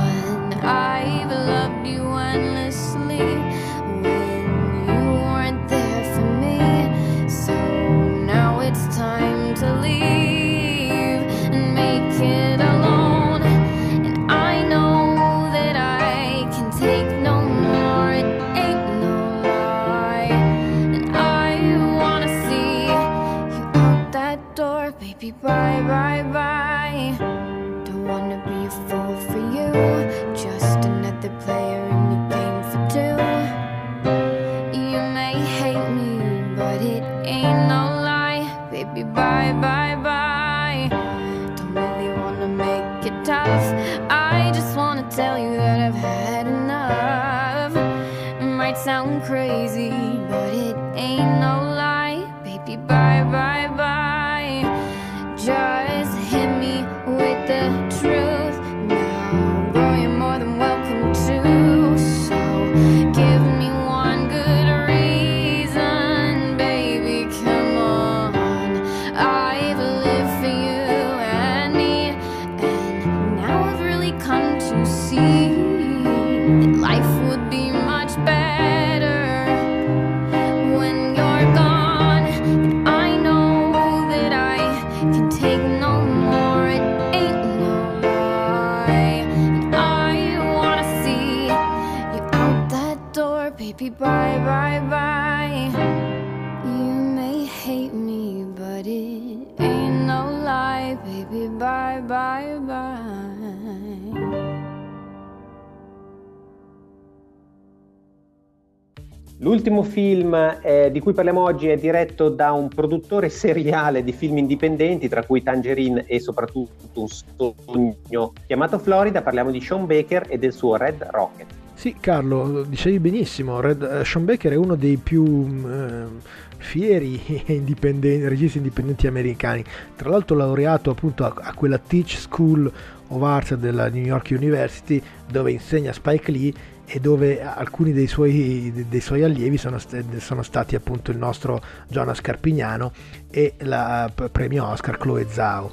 L'ultimo 109.64 109.90
film 109.90 110.58
eh, 110.60 110.90
di 110.92 111.00
cui 111.00 111.14
parliamo 111.14 111.40
oggi 111.40 111.68
è 111.68 111.78
diretto 111.78 112.28
da 112.28 112.52
un 112.52 112.68
produttore 112.68 113.30
seriale 113.30 114.04
di 114.04 114.12
film 114.12 114.36
indipendenti, 114.36 115.08
tra 115.08 115.24
cui 115.24 115.42
Tangerine 115.42 116.04
e 116.04 116.20
soprattutto 116.20 117.00
un 117.00 117.08
sogno 117.08 118.34
chiamato 118.46 118.78
Florida. 118.78 119.22
Parliamo 119.22 119.50
di 119.50 119.62
Sean 119.62 119.86
Baker 119.86 120.26
e 120.28 120.36
del 120.36 120.52
suo 120.52 120.76
Red 120.76 121.08
Rocket. 121.10 121.46
Sì, 121.72 121.96
Carlo, 121.98 122.64
dicevi 122.64 122.98
benissimo. 122.98 123.62
Red, 123.62 123.80
uh, 123.80 124.04
Sean 124.04 124.26
Baker 124.26 124.52
è 124.52 124.56
uno 124.56 124.74
dei 124.74 124.98
più 124.98 125.22
uh, 125.22 126.10
fieri 126.58 127.18
indipendenti, 127.48 128.28
registi 128.28 128.58
indipendenti 128.58 129.06
americani. 129.06 129.64
Tra 129.96 130.10
l'altro, 130.10 130.36
laureato 130.36 130.90
appunto 130.90 131.24
a, 131.24 131.32
a 131.38 131.54
quella 131.54 131.78
Teach 131.78 132.18
School 132.18 132.70
of 133.08 133.22
Arts 133.22 133.54
della 133.54 133.88
New 133.88 134.04
York 134.04 134.28
University, 134.30 135.02
dove 135.30 135.52
insegna 135.52 135.94
Spike 135.94 136.30
Lee 136.30 136.52
e 136.86 137.00
dove 137.00 137.42
alcuni 137.42 137.92
dei 137.92 138.06
suoi, 138.06 138.86
dei 138.88 139.00
suoi 139.00 139.22
allievi 139.22 139.56
sono, 139.56 139.78
sono, 140.18 140.42
stati 140.42 140.74
appunto 140.74 141.10
il 141.10 141.16
nostro 141.16 141.62
Jonas 141.88 142.20
Carpignano 142.20 142.92
e 143.30 143.54
la 143.60 144.10
premio 144.30 144.66
Oscar 144.66 144.98
Chloe 144.98 145.26
Zhao. 145.28 145.72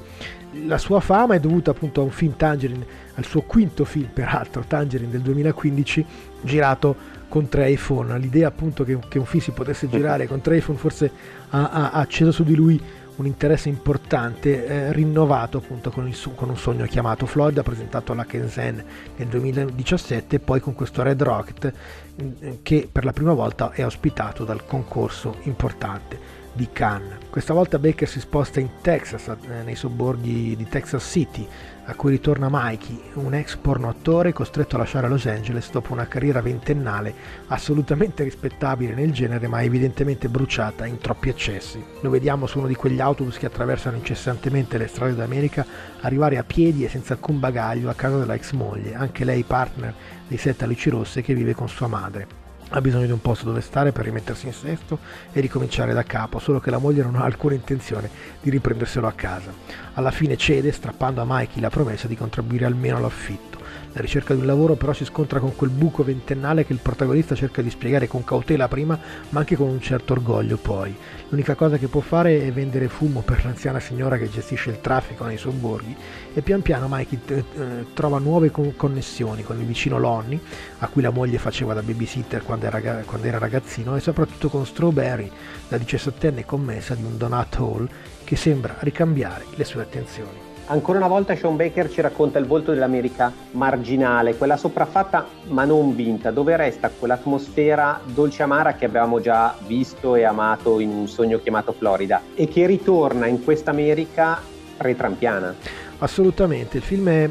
La 0.66 0.78
sua 0.78 1.00
fama 1.00 1.34
è 1.34 1.40
dovuta 1.40 1.70
appunto 1.70 2.00
a 2.00 2.04
un 2.04 2.10
film 2.10 2.36
Tangerine, 2.36 2.84
al 3.14 3.24
suo 3.24 3.42
quinto 3.42 3.84
film 3.84 4.08
peraltro, 4.12 4.64
Tangerine 4.66 5.10
del 5.10 5.20
2015, 5.20 6.04
girato 6.42 6.96
con 7.28 7.48
tre 7.48 7.70
iPhone. 7.70 8.18
L'idea 8.18 8.48
appunto 8.48 8.84
che, 8.84 8.98
che 9.08 9.18
un 9.18 9.24
film 9.24 9.42
si 9.42 9.50
potesse 9.52 9.88
girare 9.88 10.26
con 10.26 10.42
tre 10.42 10.58
iPhone 10.58 10.78
forse 10.78 11.10
ha, 11.50 11.70
ha, 11.70 11.90
acceso 11.92 12.32
su 12.32 12.44
di 12.44 12.54
lui 12.54 12.80
un 13.16 13.26
interesse 13.26 13.68
importante 13.68 14.66
eh, 14.66 14.92
rinnovato 14.92 15.58
appunto 15.58 15.90
con, 15.90 16.06
il, 16.08 16.16
con, 16.34 16.48
un 16.48 16.56
sogno 16.56 16.86
chiamato 16.86 17.26
Florida 17.26 17.62
presentato 17.62 18.12
alla 18.12 18.24
Kensen 18.24 18.84
nel 19.16 19.28
2017 19.28 20.36
e 20.36 20.38
poi 20.38 20.60
con 20.60 20.74
questo 20.74 21.02
Red 21.02 21.22
Rocket 21.22 21.72
eh, 22.16 22.58
che 22.62 22.88
per 22.90 23.04
la 23.04 23.12
prima 23.12 23.32
volta 23.32 23.72
è 23.72 23.84
ospitato 23.84 24.44
dal 24.44 24.64
concorso 24.64 25.36
importante 25.42 26.41
di 26.52 26.68
Cannes. 26.72 27.18
Questa 27.30 27.54
volta 27.54 27.78
Baker 27.78 28.08
si 28.08 28.20
sposta 28.20 28.60
in 28.60 28.68
Texas, 28.82 29.28
eh, 29.28 29.62
nei 29.64 29.74
sobborghi 29.74 30.54
di 30.54 30.68
Texas 30.68 31.02
City, 31.02 31.46
a 31.86 31.94
cui 31.94 32.10
ritorna 32.10 32.48
Mikey, 32.50 33.00
un 33.14 33.34
ex 33.34 33.56
porno 33.56 33.88
attore 33.88 34.32
costretto 34.32 34.76
a 34.76 34.80
lasciare 34.80 35.08
Los 35.08 35.26
Angeles 35.26 35.70
dopo 35.70 35.92
una 35.92 36.06
carriera 36.06 36.40
ventennale 36.40 37.14
assolutamente 37.48 38.22
rispettabile 38.22 38.94
nel 38.94 39.12
genere 39.12 39.48
ma 39.48 39.62
evidentemente 39.62 40.28
bruciata 40.28 40.86
in 40.86 40.98
troppi 40.98 41.30
eccessi. 41.30 41.82
Lo 42.00 42.10
vediamo 42.10 42.46
su 42.46 42.58
uno 42.58 42.68
di 42.68 42.74
quegli 42.74 43.00
autobus 43.00 43.38
che 43.38 43.46
attraversano 43.46 43.96
incessantemente 43.96 44.78
le 44.78 44.86
strade 44.86 45.14
d'America 45.14 45.66
arrivare 46.00 46.38
a 46.38 46.44
piedi 46.44 46.84
e 46.84 46.88
senza 46.88 47.14
alcun 47.14 47.40
bagaglio 47.40 47.88
a 47.88 47.94
casa 47.94 48.18
della 48.18 48.34
ex 48.34 48.52
moglie, 48.52 48.94
anche 48.94 49.24
lei 49.24 49.42
partner 49.42 49.94
dei 50.28 50.38
Sette 50.38 50.64
Alici 50.64 50.90
Rosse 50.90 51.22
che 51.22 51.34
vive 51.34 51.54
con 51.54 51.68
sua 51.68 51.88
madre 51.88 52.41
ha 52.74 52.80
bisogno 52.80 53.04
di 53.04 53.12
un 53.12 53.20
posto 53.20 53.44
dove 53.44 53.60
stare 53.60 53.92
per 53.92 54.04
rimettersi 54.04 54.46
in 54.46 54.52
sesto 54.52 54.98
e 55.32 55.40
ricominciare 55.40 55.92
da 55.92 56.02
capo, 56.02 56.38
solo 56.38 56.58
che 56.58 56.70
la 56.70 56.78
moglie 56.78 57.02
non 57.02 57.16
ha 57.16 57.24
alcuna 57.24 57.54
intenzione 57.54 58.08
di 58.40 58.48
riprenderselo 58.48 59.06
a 59.06 59.12
casa. 59.12 59.52
Alla 59.94 60.10
fine 60.10 60.36
cede, 60.36 60.72
strappando 60.72 61.20
a 61.20 61.26
Mikey 61.26 61.60
la 61.60 61.68
promessa 61.68 62.08
di 62.08 62.16
contribuire 62.16 62.64
almeno 62.64 62.96
all'affitto. 62.96 63.60
La 63.92 64.00
ricerca 64.00 64.32
di 64.32 64.40
un 64.40 64.46
lavoro 64.46 64.74
però 64.74 64.94
si 64.94 65.04
scontra 65.04 65.38
con 65.38 65.54
quel 65.54 65.70
buco 65.70 66.02
ventennale 66.02 66.64
che 66.64 66.72
il 66.72 66.78
protagonista 66.78 67.34
cerca 67.34 67.60
di 67.60 67.68
spiegare 67.68 68.08
con 68.08 68.24
cautela 68.24 68.66
prima, 68.68 68.98
ma 69.28 69.38
anche 69.38 69.54
con 69.54 69.68
un 69.68 69.80
certo 69.80 70.14
orgoglio 70.14 70.56
poi. 70.56 70.96
L'unica 71.32 71.54
cosa 71.54 71.78
che 71.78 71.88
può 71.88 72.02
fare 72.02 72.46
è 72.46 72.52
vendere 72.52 72.88
fumo 72.88 73.22
per 73.22 73.42
l'anziana 73.42 73.80
signora 73.80 74.18
che 74.18 74.28
gestisce 74.28 74.68
il 74.68 74.82
traffico 74.82 75.24
nei 75.24 75.38
sobborghi 75.38 75.96
e 76.34 76.42
pian 76.42 76.60
piano 76.60 76.88
Mikey 76.90 77.20
t- 77.24 77.30
eh, 77.30 77.86
trova 77.94 78.18
nuove 78.18 78.50
con- 78.50 78.76
connessioni 78.76 79.42
con 79.42 79.58
il 79.58 79.64
vicino 79.64 79.98
Lonnie, 79.98 80.38
a 80.80 80.88
cui 80.88 81.00
la 81.00 81.08
moglie 81.08 81.38
faceva 81.38 81.72
da 81.72 81.80
babysitter 81.80 82.42
quando 82.42 82.66
era, 82.66 82.80
quando 83.06 83.26
era 83.26 83.38
ragazzino, 83.38 83.96
e 83.96 84.00
soprattutto 84.00 84.50
con 84.50 84.66
Strawberry, 84.66 85.30
la 85.68 85.78
diciassettenne 85.78 86.44
commessa 86.44 86.94
di 86.94 87.02
un 87.02 87.16
donut 87.16 87.56
hall 87.56 87.88
che 88.24 88.36
sembra 88.36 88.76
ricambiare 88.80 89.46
le 89.54 89.64
sue 89.64 89.80
attenzioni. 89.80 90.41
Ancora 90.66 90.98
una 90.98 91.08
volta 91.08 91.34
Sean 91.36 91.56
Baker 91.56 91.90
ci 91.90 92.00
racconta 92.00 92.38
il 92.38 92.46
volto 92.46 92.72
dell'America 92.72 93.32
marginale, 93.52 94.36
quella 94.36 94.56
sopraffatta 94.56 95.26
ma 95.48 95.64
non 95.64 95.94
vinta, 95.94 96.30
dove 96.30 96.56
resta 96.56 96.88
quell'atmosfera 96.88 98.00
dolce 98.04 98.42
amara 98.44 98.74
che 98.74 98.84
abbiamo 98.84 99.20
già 99.20 99.54
visto 99.66 100.14
e 100.14 100.24
amato 100.24 100.78
in 100.78 100.90
un 100.90 101.08
sogno 101.08 101.40
chiamato 101.40 101.72
Florida 101.72 102.22
e 102.34 102.46
che 102.46 102.66
ritorna 102.66 103.26
in 103.26 103.42
questa 103.42 103.70
America 103.70 104.40
retrampiana. 104.78 105.54
Assolutamente, 105.98 106.78
il 106.78 106.82
film 106.82 107.08
è, 107.08 107.30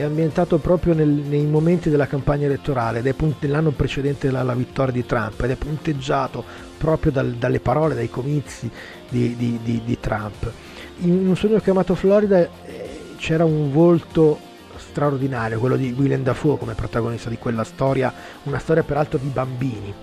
è 0.00 0.04
ambientato 0.04 0.58
proprio 0.58 0.94
nel, 0.94 1.08
nei 1.08 1.46
momenti 1.46 1.90
della 1.90 2.06
campagna 2.06 2.46
elettorale 2.46 3.02
nell'anno 3.40 3.70
precedente 3.70 4.28
alla, 4.28 4.54
vittoria 4.54 4.92
di 4.92 5.06
Trump 5.06 5.40
ed 5.42 5.50
è 5.50 5.56
punteggiato 5.56 6.44
proprio 6.78 7.12
dal, 7.12 7.32
dalle 7.32 7.60
parole, 7.60 7.94
dai 7.94 8.10
comizi 8.10 8.70
di, 9.08 9.36
di, 9.36 9.58
di, 9.62 9.82
di 9.84 10.00
Trump 10.00 10.52
in 11.00 11.28
un 11.28 11.36
sogno 11.36 11.58
chiamato 11.60 11.94
Florida 11.94 12.38
eh, 12.40 12.48
c'era 13.16 13.44
un 13.44 13.72
volto 13.72 14.38
straordinario, 14.76 15.58
quello 15.58 15.76
di 15.76 15.94
Willem 15.96 16.22
Dafoe 16.22 16.58
come 16.58 16.74
protagonista 16.74 17.30
di 17.30 17.38
quella 17.38 17.64
storia, 17.64 18.12
una 18.44 18.58
storia 18.58 18.82
peraltro 18.82 19.18
di 19.18 19.28
bambini. 19.28 19.94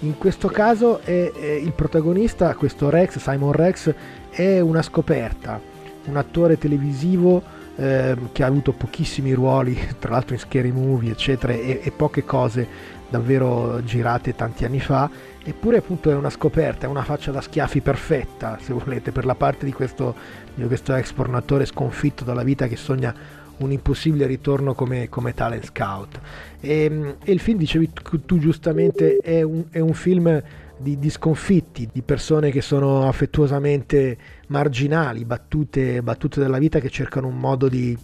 In 0.00 0.16
questo 0.16 0.48
caso 0.48 1.00
è, 1.02 1.32
è 1.32 1.50
il 1.50 1.72
protagonista, 1.72 2.54
questo 2.54 2.88
Rex, 2.88 3.18
Simon 3.18 3.52
Rex, 3.52 3.92
è 4.30 4.60
una 4.60 4.80
scoperta, 4.80 5.60
un 6.06 6.16
attore 6.16 6.56
televisivo 6.56 7.42
eh, 7.80 8.16
che 8.32 8.42
ha 8.42 8.46
avuto 8.46 8.72
pochissimi 8.72 9.32
ruoli, 9.32 9.76
tra 9.98 10.10
l'altro 10.10 10.34
in 10.34 10.40
scary 10.40 10.70
movie, 10.70 11.12
eccetera, 11.12 11.52
e, 11.52 11.80
e 11.82 11.90
poche 11.90 12.24
cose 12.24 12.98
davvero 13.08 13.82
girate 13.82 14.36
tanti 14.36 14.64
anni 14.64 14.78
fa 14.78 15.10
eppure 15.42 15.78
appunto 15.78 16.10
è 16.10 16.14
una 16.14 16.30
scoperta, 16.30 16.86
è 16.86 16.88
una 16.88 17.02
faccia 17.02 17.30
da 17.30 17.40
schiaffi 17.40 17.80
perfetta, 17.80 18.58
se 18.60 18.72
volete, 18.72 19.10
per 19.10 19.24
la 19.24 19.34
parte 19.34 19.64
di 19.64 19.72
questo, 19.72 20.14
di 20.54 20.64
questo 20.66 20.94
ex 20.94 21.12
pornatore 21.12 21.64
sconfitto 21.64 22.24
dalla 22.24 22.42
vita 22.42 22.66
che 22.66 22.76
sogna 22.76 23.14
un 23.56 23.72
impossibile 23.72 24.26
ritorno 24.26 24.74
come, 24.74 25.08
come 25.08 25.34
talent 25.34 25.64
scout. 25.64 26.20
E, 26.60 26.84
ehm, 26.84 27.16
e, 27.24 27.32
il 27.32 27.40
film, 27.40 27.58
dicevi 27.58 27.90
tu 28.24 28.38
giustamente, 28.38 29.16
è 29.16 29.42
un, 29.42 29.64
è 29.70 29.80
un 29.80 29.94
film 29.94 30.42
di, 30.76 30.98
di, 30.98 31.10
sconfitti, 31.10 31.88
di 31.90 32.02
persone 32.02 32.50
che 32.50 32.62
sono 32.62 33.06
affettuosamente 33.06 34.16
marginali, 34.50 35.24
battute, 35.24 36.02
battute 36.02 36.40
dalla 36.40 36.58
vita 36.58 36.80
che 36.80 36.90
cercano 36.90 37.28
un 37.28 37.38
modo 37.38 37.68
di, 37.68 37.96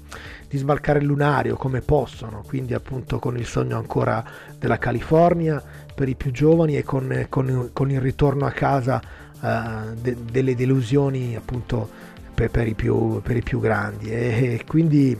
di, 0.49 0.57
sbalcare 0.57 1.01
il 1.01 1.05
lunario 1.05 1.57
come 1.57 1.81
possono, 1.81 2.43
quindi 2.47 2.73
appunto 2.73 3.19
con 3.19 3.37
il 3.37 3.47
sogno 3.47 3.77
ancora 3.77 4.25
della 4.59 4.79
California 4.79 5.63
per 5.95 6.09
i 6.09 6.15
più 6.15 6.31
giovani 6.31 6.77
e 6.77 6.85
con, 6.85 7.27
con, 7.29 7.71
con 7.73 7.91
il 7.91 8.01
ritorno 8.01 8.47
a 8.47 8.51
casa 8.51 9.01
uh, 9.41 9.95
de, 10.01 10.17
delle 10.31 10.55
delusioni 10.55 11.35
appunto 11.37 11.89
per, 12.33 12.51
per, 12.51 12.69
i, 12.69 12.75
più, 12.75 13.21
per 13.23 13.37
i, 13.37 13.43
più, 13.43 13.59
grandi. 13.59 14.11
E, 14.11 14.55
e 14.55 14.65
quindi 14.67 15.19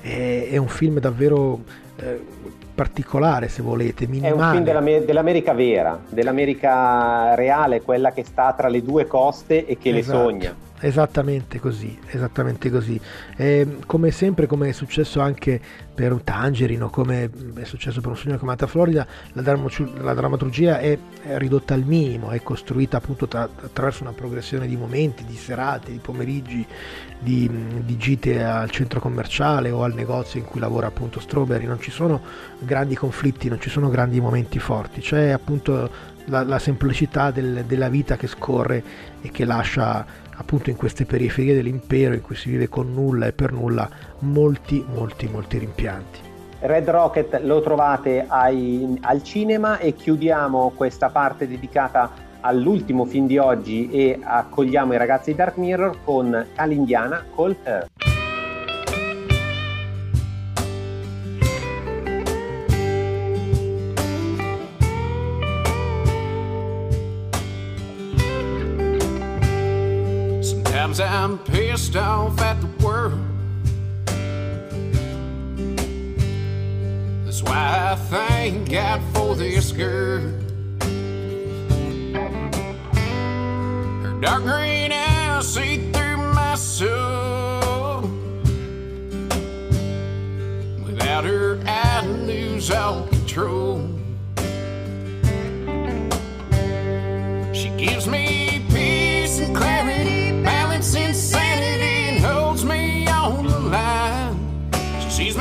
è, 0.00 0.48
è, 0.50 0.56
un 0.56 0.68
film 0.68 0.98
davvero 0.98 1.62
eh, 1.96 2.20
particolare 2.74 3.48
se 3.48 3.62
volete, 3.62 4.06
minimale. 4.06 4.34
È 4.34 4.36
un 4.36 4.50
film 4.50 4.64
dell'Amer- 4.64 5.04
dell'America 5.04 5.52
vera, 5.52 5.98
dell'America 6.08 7.34
reale, 7.34 7.82
quella 7.82 8.12
che 8.12 8.24
sta 8.24 8.52
tra 8.52 8.68
le 8.68 8.82
due 8.82 9.06
coste 9.06 9.66
e 9.66 9.78
che 9.78 9.96
esatto. 9.96 10.18
le 10.18 10.24
sogna. 10.24 10.56
Esattamente 10.84 11.58
così, 11.60 11.98
esattamente 12.10 12.70
così. 12.70 13.00
E, 13.36 13.78
come 13.86 14.10
sempre, 14.10 14.46
come 14.46 14.68
è 14.68 14.72
successo 14.72 15.18
anche 15.20 15.58
per 15.94 16.12
un 16.12 16.22
Tangerino, 16.22 16.90
come 16.90 17.30
è 17.54 17.64
successo 17.64 18.02
per 18.02 18.10
un 18.10 18.16
sogno 18.18 18.36
chiamato 18.36 18.66
Florida, 18.66 19.06
la, 19.32 19.40
drammaturgia, 19.40 20.02
la 20.02 20.12
drammaturgia 20.12 20.80
è, 20.80 20.98
ridotta 21.38 21.72
al 21.72 21.84
minimo, 21.84 22.32
è 22.32 22.42
costruita 22.42 22.98
appunto 22.98 23.26
tra, 23.26 23.44
attraverso 23.44 24.02
una 24.02 24.12
progressione 24.12 24.66
di 24.66 24.76
momenti, 24.76 25.24
di 25.24 25.36
serate, 25.36 25.90
di 25.90 26.00
pomeriggi, 26.00 26.66
di, 27.18 27.50
di, 27.82 27.96
gite 27.96 28.44
al 28.44 28.68
centro 28.68 29.00
commerciale 29.00 29.70
o 29.70 29.84
al 29.84 29.94
negozio 29.94 30.38
in 30.38 30.44
cui 30.44 30.60
lavora 30.60 30.88
appunto 30.88 31.18
Strawberry. 31.18 31.64
Non 31.64 31.80
ci 31.80 31.92
sono 31.92 32.20
grandi 32.58 32.94
conflitti, 32.94 33.48
non 33.48 33.58
ci 33.58 33.70
sono 33.70 33.88
grandi 33.88 34.20
momenti 34.20 34.58
forti, 34.58 35.00
c'è 35.00 35.30
appunto 35.30 36.12
la, 36.26 36.42
la 36.42 36.58
semplicità 36.58 37.30
del, 37.30 37.64
della 37.64 37.88
vita 37.88 38.16
che 38.16 38.26
scorre 38.26 38.82
e 39.20 39.30
che 39.30 39.44
lascia 39.44 40.04
appunto 40.36 40.70
in 40.70 40.76
queste 40.76 41.04
periferie 41.04 41.54
dell'impero 41.54 42.14
in 42.14 42.20
cui 42.20 42.34
si 42.36 42.50
vive 42.50 42.68
con 42.68 42.92
nulla 42.92 43.26
e 43.26 43.32
per 43.32 43.52
nulla 43.52 43.88
molti 44.20 44.84
molti 44.86 45.28
molti 45.28 45.58
rimpianti. 45.58 46.32
Red 46.60 46.88
Rocket 46.88 47.40
lo 47.42 47.60
trovate 47.60 48.24
ai, 48.26 48.98
al 49.02 49.22
cinema 49.22 49.78
e 49.78 49.94
chiudiamo 49.94 50.72
questa 50.74 51.10
parte 51.10 51.46
dedicata 51.46 52.10
all'ultimo 52.40 53.04
film 53.04 53.26
di 53.26 53.38
oggi 53.38 53.90
e 53.90 54.18
accogliamo 54.22 54.94
i 54.94 54.96
ragazzi 54.96 55.30
di 55.30 55.36
Dark 55.36 55.56
Mirror 55.56 55.98
con 56.04 56.46
All'Indiana 56.56 57.24
Call 57.34 57.56
Her. 57.62 57.86
Sometimes 70.94 71.12
I'm 71.12 71.38
pissed 71.52 71.96
off 71.96 72.40
at 72.40 72.60
the 72.60 72.68
world. 72.84 73.18
That's 77.24 77.42
why 77.42 77.90
I 77.90 77.96
thank 77.96 78.70
God 78.70 79.00
for 79.12 79.34
this 79.34 79.72
girl. 79.72 80.20
Her 84.02 84.20
dark 84.20 84.42
green 84.44 84.92
eyes 84.92 85.52
see 85.52 85.90
through 85.90 86.18
my 86.18 86.54
soul. 86.54 88.02
Without 90.86 91.24
her, 91.24 91.60
I'd 91.66 92.06
lose 92.06 92.70
all 92.70 93.08
control. 93.08 93.93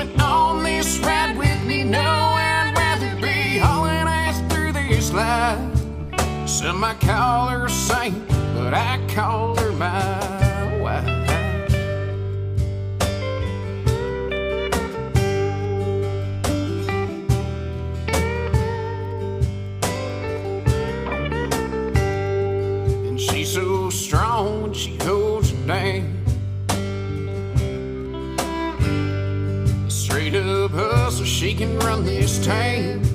She 0.04 0.22
on 0.22 0.64
this 0.64 1.00
ride 1.00 1.38
with 1.38 1.64
me, 1.66 1.84
know 1.84 2.00
I'd 2.00 2.74
rather 2.76 3.16
be 3.22 3.58
hauling 3.58 4.08
ass 4.08 4.42
through 4.52 4.74
saint, 7.70 8.28
but 8.54 8.74
I 8.74 9.00
call 9.08 9.56
her 9.58 9.72
my 9.72 10.78
wife. 10.82 11.08
And 23.08 23.20
she's 23.20 23.54
so 23.54 23.90
strong 23.90 24.74
she 24.74 24.98
holds 24.98 25.23
she 31.44 31.54
can 31.54 31.78
run 31.80 32.06
this 32.06 32.46
town. 32.46 33.13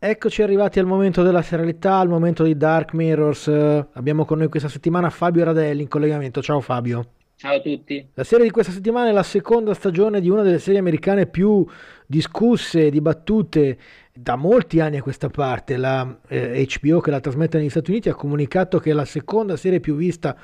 Eccoci 0.00 0.42
arrivati 0.42 0.78
al 0.78 0.86
momento 0.86 1.24
della 1.24 1.42
serialità, 1.42 1.96
al 1.96 2.08
momento 2.08 2.44
di 2.44 2.56
Dark 2.56 2.92
Mirrors. 2.92 3.48
Abbiamo 3.48 4.24
con 4.24 4.38
noi 4.38 4.46
questa 4.46 4.68
settimana 4.68 5.10
Fabio 5.10 5.42
Radelli 5.42 5.82
in 5.82 5.88
collegamento. 5.88 6.40
Ciao 6.40 6.60
Fabio. 6.60 7.14
Ciao 7.34 7.56
a 7.56 7.60
tutti. 7.60 8.06
La 8.14 8.22
serie 8.22 8.44
di 8.44 8.52
questa 8.52 8.70
settimana 8.70 9.08
è 9.08 9.12
la 9.12 9.24
seconda 9.24 9.74
stagione 9.74 10.20
di 10.20 10.28
una 10.28 10.42
delle 10.42 10.60
serie 10.60 10.78
americane 10.78 11.26
più 11.26 11.66
discusse 12.06 12.86
e 12.86 12.90
dibattute 12.92 13.78
da 14.12 14.36
molti 14.36 14.78
anni 14.78 14.98
a 14.98 15.02
questa 15.02 15.30
parte. 15.30 15.76
La 15.76 16.20
eh, 16.28 16.64
HBO 16.80 17.00
che 17.00 17.10
la 17.10 17.18
trasmette 17.18 17.58
negli 17.58 17.68
Stati 17.68 17.90
Uniti 17.90 18.08
ha 18.08 18.14
comunicato 18.14 18.78
che 18.78 18.90
è 18.90 18.94
la 18.94 19.04
seconda 19.04 19.56
serie 19.56 19.80
più 19.80 19.96
vista 19.96 20.36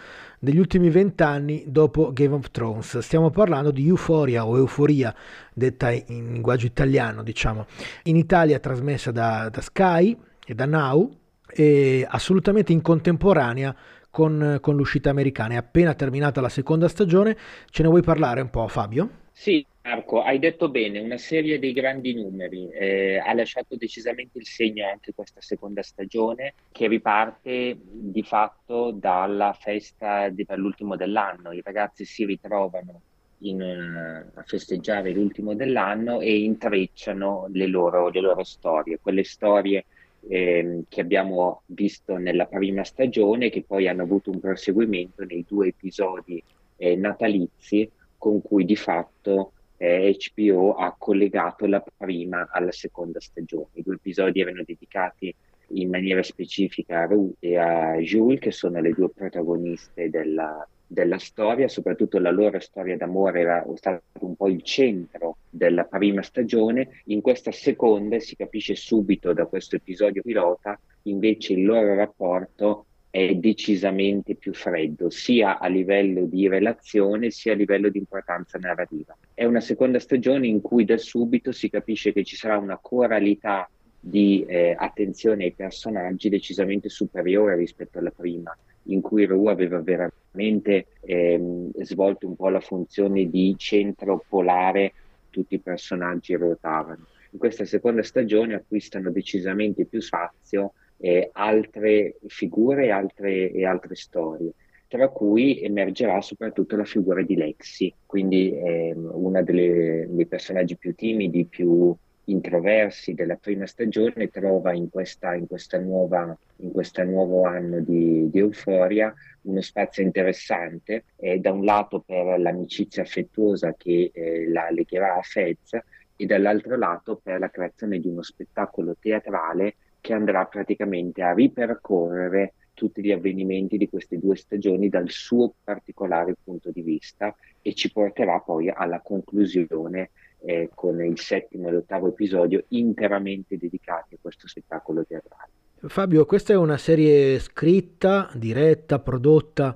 degli 0.45 0.59
ultimi 0.59 0.91
vent'anni 0.91 1.65
dopo 1.67 2.13
Game 2.13 2.35
of 2.35 2.51
Thrones. 2.51 2.99
Stiamo 2.99 3.31
parlando 3.31 3.71
di 3.71 3.89
Euphoria 3.89 4.47
o 4.47 4.57
Euforia, 4.57 5.13
detta 5.53 5.91
in 5.91 6.33
linguaggio 6.33 6.67
italiano, 6.67 7.23
diciamo. 7.23 7.67
In 8.05 8.17
Italia 8.17 8.61
trasmessa 8.61 9.11
da, 9.11 9.49
da 9.51 9.61
Sky 9.61 10.17
e 10.47 10.55
da 10.55 10.67
Now 10.67 11.11
e 11.49 12.07
assolutamente 12.09 12.73
in 12.73 12.83
contemporanea 12.83 13.75
con, 14.11 14.59
con 14.61 14.77
l'uscita 14.77 15.11
americana. 15.11 15.55
È 15.55 15.57
appena 15.57 15.95
terminata 15.95 16.41
la 16.41 16.49
seconda 16.49 16.87
stagione. 16.87 17.37
Ce 17.71 17.83
ne 17.83 17.89
vuoi 17.89 18.03
parlare 18.03 18.41
un 18.43 18.51
po', 18.51 18.69
Fabio? 18.69 19.09
Sì, 19.33 19.67
Marco, 19.87 20.23
hai 20.23 20.39
detto 20.39 20.71
bene, 20.71 20.99
una 20.99 21.19
serie 21.19 21.59
dei 21.59 21.75
grandi 21.75 22.15
numeri. 22.15 22.71
Eh, 22.71 23.19
ha 23.19 23.35
lasciato 23.35 23.77
decisamente 23.77 24.39
il 24.39 24.47
segno 24.47 24.87
anche 24.89 25.13
questa 25.15 25.43
seconda 25.43 25.83
stagione, 25.83 26.55
che 26.73 26.89
riparte 26.89 27.77
di 27.83 28.23
fatto 28.23 28.93
dalla 28.93 29.53
festa 29.53 30.31
di- 30.31 30.47
per 30.47 30.59
l'ultimo 30.59 30.97
dell'anno. 30.97 31.53
I 31.53 31.61
ragazzi 31.63 32.07
si 32.07 32.25
ritrovano 32.25 33.03
in, 33.41 33.61
eh, 33.61 34.31
a 34.33 34.43
festeggiare 34.45 35.13
l'ultimo 35.13 35.55
dell'anno 35.55 36.21
e 36.21 36.35
intrecciano 36.39 37.49
le 37.53 37.67
loro, 37.67 38.09
le 38.09 38.21
loro 38.21 38.43
storie, 38.43 38.99
quelle 39.03 39.23
storie 39.25 39.85
ehm, 40.29 40.85
che 40.89 41.01
abbiamo 41.03 41.61
visto 41.67 42.17
nella 42.17 42.47
prima 42.47 42.85
stagione, 42.85 43.51
che 43.51 43.63
poi 43.67 43.87
hanno 43.87 44.03
avuto 44.05 44.31
un 44.31 44.41
proseguimento 44.41 45.25
nei 45.25 45.45
due 45.47 45.69
episodi 45.69 46.43
eh, 46.77 46.97
natalizi 46.97 47.91
con 48.17 48.41
cui 48.41 48.65
di 48.65 48.77
fatto 48.77 49.53
eh, 49.85 50.17
HBO 50.35 50.75
ha 50.75 50.95
collegato 50.97 51.67
la 51.67 51.85
prima 51.97 52.49
alla 52.51 52.73
seconda 52.73 53.21
stagione. 53.21 53.69
I 53.75 53.83
due 53.83 53.97
episodi 53.97 54.41
erano 54.41 54.63
dedicati 54.65 55.35
in 55.69 55.91
maniera 55.91 56.23
specifica 56.23 57.01
a 57.01 57.07
Rue 57.07 57.33
e 57.39 57.59
a 57.59 57.97
Jules, 57.97 58.41
che 58.41 58.51
sono 58.51 58.81
le 58.81 58.93
due 58.93 59.11
protagoniste 59.11 60.09
della, 60.09 60.67
della 60.87 61.19
storia, 61.19 61.69
soprattutto 61.69 62.19
la 62.19 62.31
loro 62.31 62.59
storia 62.61 62.97
d'amore 62.97 63.41
era 63.41 63.65
stato 63.75 64.03
un 64.21 64.37
po' 64.37 64.49
il 64.49 64.63
centro 64.63 65.37
della 65.51 65.85
prima 65.85 66.23
stagione. 66.23 67.03
In 67.07 67.21
questa 67.21 67.53
seconda 67.53 68.19
si 68.21 68.37
capisce 68.37 68.75
subito 68.75 69.35
da 69.35 69.45
questo 69.45 69.77
episodio 69.77 70.23
pilota, 70.23 70.79
invece 71.03 71.53
il 71.53 71.65
loro 71.65 71.95
rapporto 71.95 72.87
è 73.15 73.33
decisamente 73.37 74.35
più 74.35 74.53
freddo, 74.53 75.09
sia 75.09 75.61
a 75.61 75.69
livello 75.69 76.25
di 76.25 76.49
relazione 76.49 77.31
sia 77.31 77.53
a 77.53 77.55
livello 77.55 77.89
di 77.89 77.99
importanza 77.99 78.59
narrativa. 78.59 79.17
È 79.33 79.45
una 79.45 79.61
seconda 79.61 80.01
stagione 80.01 80.49
in 80.49 80.61
cui 80.61 80.85
da 80.85 80.97
subito 80.97 81.53
si 81.53 81.71
capisce 81.71 82.13
che 82.13 82.25
ci 82.25 82.35
sarà 82.35 82.59
una 82.59 82.77
coralità 82.77 83.71
di 84.01 84.45
eh, 84.49 84.75
attenzione 84.77 85.45
ai 85.45 85.53
personaggi 85.53 86.29
decisamente 86.29 86.89
superiore 86.89 87.55
rispetto 87.55 88.01
alla 88.01 88.11
prima, 88.11 88.53
in 88.87 89.01
cui 89.01 89.27
Ru 89.27 89.47
aveva 89.47 89.81
veramente 89.81 90.87
ehm, 91.03 91.71
svolto 91.85 92.27
un 92.27 92.35
po' 92.35 92.49
la 92.49 92.59
funzione 92.59 93.31
di 93.31 93.55
centro 93.57 94.25
polare, 94.29 94.93
tutti 95.31 95.55
i 95.55 95.61
personaggi 95.61 96.35
ruotavano. 96.35 97.07
In 97.31 97.39
questa 97.39 97.65
seconda 97.65 98.03
stagione 98.03 98.55
acquistano 98.55 99.13
decisamente 99.13 99.85
più 99.85 100.01
spazio 100.01 100.73
eh, 101.05 101.29
altre 101.33 102.17
figure 102.29 102.91
altre, 102.91 103.53
e 103.53 103.67
altre 103.67 103.95
storie. 103.95 104.53
tra 104.89 105.09
cui 105.09 105.61
emergerà 105.61 106.21
soprattutto 106.21 106.77
la 106.77 106.85
figura 106.85 107.21
di 107.21 107.35
Lexi, 107.35 107.93
quindi 108.07 108.57
eh, 108.57 108.95
delle, 109.43 110.07
dei 110.09 110.27
personaggi 110.27 110.77
più 110.77 110.95
timidi, 110.95 111.47
più 111.47 111.95
introversi 112.27 113.13
della 113.13 113.35
prima 113.35 113.67
stagione, 113.67 114.31
trova 114.31 114.73
in, 114.73 114.89
questa, 114.89 115.35
in, 115.35 115.47
questa 115.49 115.79
nuova, 115.79 116.35
in 116.59 116.71
questo 116.71 117.03
nuovo 117.03 117.45
anno 117.45 117.81
di, 117.81 118.31
di 118.31 118.39
Euforia 118.39 119.13
uno 119.43 119.61
spazio 119.61 120.05
interessante, 120.05 121.05
eh, 121.17 121.39
da 121.39 121.53
un 121.53 121.65
lato 121.65 122.01
per 122.01 122.39
l'amicizia 122.39 123.03
affettuosa 123.03 123.75
che 123.77 124.11
eh, 124.15 124.49
la 124.49 124.71
legherà 124.71 125.17
a 125.17 125.23
Fez 125.23 125.77
e 126.17 126.25
dall'altro 126.25 126.77
lato 126.77 127.21
per 127.21 127.41
la 127.41 127.51
creazione 127.51 127.99
di 127.99 128.07
uno 128.07 128.23
spettacolo 128.23 128.97
teatrale 128.99 129.75
che 130.05 130.13
andrà 130.13 130.45
praticamente 130.45 131.23
a 131.23 131.33
ripercorrere 131.33 132.53
tutti 132.75 133.03
gli 133.03 133.11
avvenimenti 133.11 133.79
di 133.79 133.89
queste 133.89 134.19
due 134.19 134.37
stagioni 134.37 134.91
dal 134.91 135.09
suo 135.09 135.55
particolare 135.65 136.37
punto 136.45 136.71
di 136.71 136.83
vista 136.83 137.35
e 137.63 137.73
ci 137.73 137.91
porterà 137.91 138.39
poi 138.41 138.69
alla 138.69 139.01
conclusione 139.01 140.11
eh, 140.45 140.69
con 140.75 141.03
il 141.03 141.19
settimo 141.19 141.69
e 141.69 141.73
l'ottavo 141.73 142.09
episodio 142.09 142.65
interamente 142.69 143.57
dedicati 143.57 144.17
a 144.17 144.19
questo 144.21 144.47
spettacolo 144.47 145.07
teatrale. 145.07 145.49
Fabio, 145.87 146.27
questa 146.27 146.53
è 146.53 146.57
una 146.57 146.77
serie 146.77 147.39
scritta, 147.39 148.29
diretta, 148.35 148.99
prodotta 148.99 149.75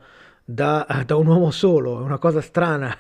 da, 0.51 1.05
da, 1.05 1.15
un 1.17 1.27
uomo 1.27 1.51
solo, 1.51 2.01
è 2.01 2.03
una 2.03 2.17
cosa 2.17 2.41
strana 2.41 2.97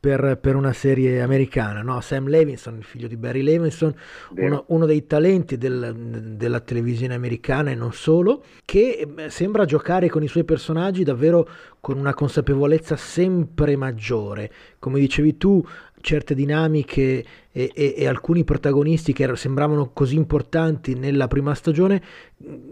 per, 0.00 0.36
per 0.40 0.56
una 0.56 0.72
serie 0.72 1.22
americana, 1.22 1.80
no? 1.80 2.00
Sam 2.00 2.26
Levinson, 2.26 2.76
il 2.76 2.82
figlio 2.82 3.06
di 3.06 3.16
Barry 3.16 3.42
Levinson, 3.42 3.94
uno, 4.30 4.64
uno, 4.66 4.84
dei 4.84 5.06
talenti 5.06 5.56
del, 5.56 5.94
della 6.34 6.58
televisione 6.58 7.14
americana 7.14 7.70
e 7.70 7.76
non 7.76 7.92
solo, 7.92 8.42
che 8.64 9.06
sembra 9.28 9.64
giocare 9.64 10.08
con 10.08 10.24
i 10.24 10.28
suoi 10.28 10.42
personaggi 10.42 11.04
davvero 11.04 11.48
con 11.78 11.98
una 11.98 12.14
consapevolezza 12.14 12.96
sempre 12.96 13.76
maggiore. 13.76 14.50
Come 14.80 14.98
dicevi 14.98 15.36
tu, 15.36 15.64
certe 16.00 16.34
dinamiche 16.34 17.24
e, 17.50 17.70
e, 17.74 17.94
e, 17.96 18.06
alcuni 18.06 18.44
protagonisti 18.44 19.12
che 19.12 19.34
sembravano 19.36 19.90
così 19.92 20.16
importanti 20.16 20.94
nella 20.94 21.28
prima 21.28 21.54
stagione, 21.54 22.02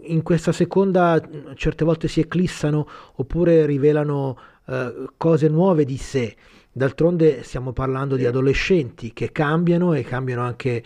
in 0.03 0.23
questa 0.23 0.51
seconda 0.51 1.21
certe 1.55 1.85
volte 1.85 2.07
si 2.07 2.19
eclissano 2.19 2.87
oppure 3.15 3.65
rivelano 3.65 4.37
uh, 4.65 5.07
cose 5.17 5.47
nuove 5.49 5.85
di 5.85 5.97
sé. 5.97 6.35
D'altronde 6.71 7.43
stiamo 7.43 7.73
parlando 7.73 8.15
di 8.15 8.25
adolescenti 8.25 9.11
che 9.13 9.31
cambiano 9.31 9.93
e 9.93 10.03
cambiano 10.03 10.41
anche 10.41 10.83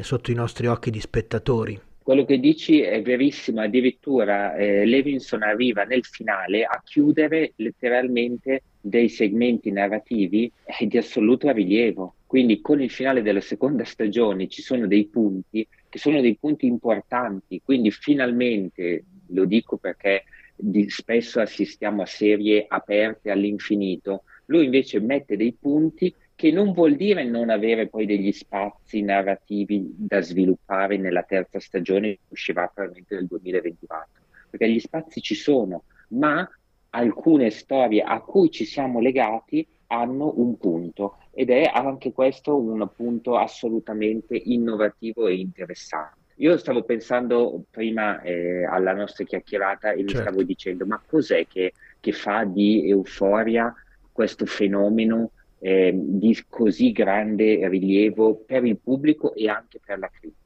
sotto 0.00 0.30
i 0.30 0.34
nostri 0.34 0.66
occhi 0.66 0.90
di 0.90 1.00
spettatori. 1.00 1.80
Quello 2.02 2.24
che 2.24 2.38
dici 2.38 2.82
è 2.82 3.00
verissimo, 3.00 3.62
addirittura 3.62 4.54
eh, 4.56 4.84
Levinson 4.84 5.42
arriva 5.42 5.84
nel 5.84 6.04
finale 6.04 6.64
a 6.64 6.80
chiudere 6.84 7.52
letteralmente 7.56 8.62
dei 8.86 9.08
segmenti 9.08 9.70
narrativi 9.70 10.52
eh, 10.66 10.86
di 10.86 10.98
assoluto 10.98 11.50
rilievo. 11.50 12.16
Quindi 12.26 12.60
con 12.60 12.82
il 12.82 12.90
finale 12.90 13.22
della 13.22 13.40
seconda 13.40 13.84
stagione 13.84 14.48
ci 14.48 14.60
sono 14.60 14.86
dei 14.86 15.06
punti 15.06 15.66
che 15.88 15.98
sono 15.98 16.20
dei 16.20 16.36
punti 16.36 16.66
importanti, 16.66 17.62
quindi 17.64 17.90
finalmente, 17.90 19.04
lo 19.28 19.44
dico 19.46 19.76
perché 19.76 20.24
di, 20.54 20.90
spesso 20.90 21.40
assistiamo 21.40 22.02
a 22.02 22.06
serie 22.06 22.66
aperte 22.68 23.30
all'infinito, 23.30 24.24
lui 24.46 24.64
invece 24.64 25.00
mette 25.00 25.36
dei 25.36 25.56
punti 25.58 26.12
che 26.34 26.50
non 26.50 26.72
vuol 26.72 26.96
dire 26.96 27.24
non 27.24 27.48
avere 27.48 27.86
poi 27.86 28.06
degli 28.06 28.32
spazi 28.32 29.02
narrativi 29.02 29.94
da 29.96 30.20
sviluppare 30.20 30.96
nella 30.98 31.22
terza 31.22 31.60
stagione 31.60 32.18
uscirà 32.28 32.66
probabilmente 32.66 33.14
nel 33.14 33.26
2024, 33.26 34.22
perché 34.50 34.68
gli 34.68 34.80
spazi 34.80 35.20
ci 35.20 35.36
sono, 35.36 35.84
ma 36.08 36.46
alcune 36.94 37.50
storie 37.50 38.02
a 38.02 38.20
cui 38.20 38.50
ci 38.50 38.64
siamo 38.64 39.00
legati 39.00 39.66
hanno 39.88 40.32
un 40.36 40.56
punto 40.56 41.18
ed 41.32 41.50
è 41.50 41.70
anche 41.72 42.12
questo 42.12 42.56
un 42.56 42.88
punto 42.94 43.36
assolutamente 43.36 44.36
innovativo 44.36 45.26
e 45.26 45.34
interessante. 45.34 46.22
Io 46.38 46.56
stavo 46.56 46.82
pensando 46.82 47.64
prima 47.70 48.20
eh, 48.22 48.64
alla 48.64 48.92
nostra 48.92 49.24
chiacchierata 49.24 49.92
e 49.92 49.98
certo. 49.98 50.14
mi 50.14 50.20
stavo 50.20 50.42
dicendo 50.42 50.86
ma 50.86 51.00
cos'è 51.04 51.46
che, 51.46 51.74
che 52.00 52.12
fa 52.12 52.44
di 52.44 52.88
euforia 52.88 53.72
questo 54.10 54.46
fenomeno 54.46 55.30
eh, 55.58 55.92
di 55.94 56.44
così 56.48 56.92
grande 56.92 57.68
rilievo 57.68 58.36
per 58.46 58.64
il 58.64 58.78
pubblico 58.78 59.34
e 59.34 59.48
anche 59.48 59.80
per 59.84 59.98
la 59.98 60.08
critica? 60.08 60.43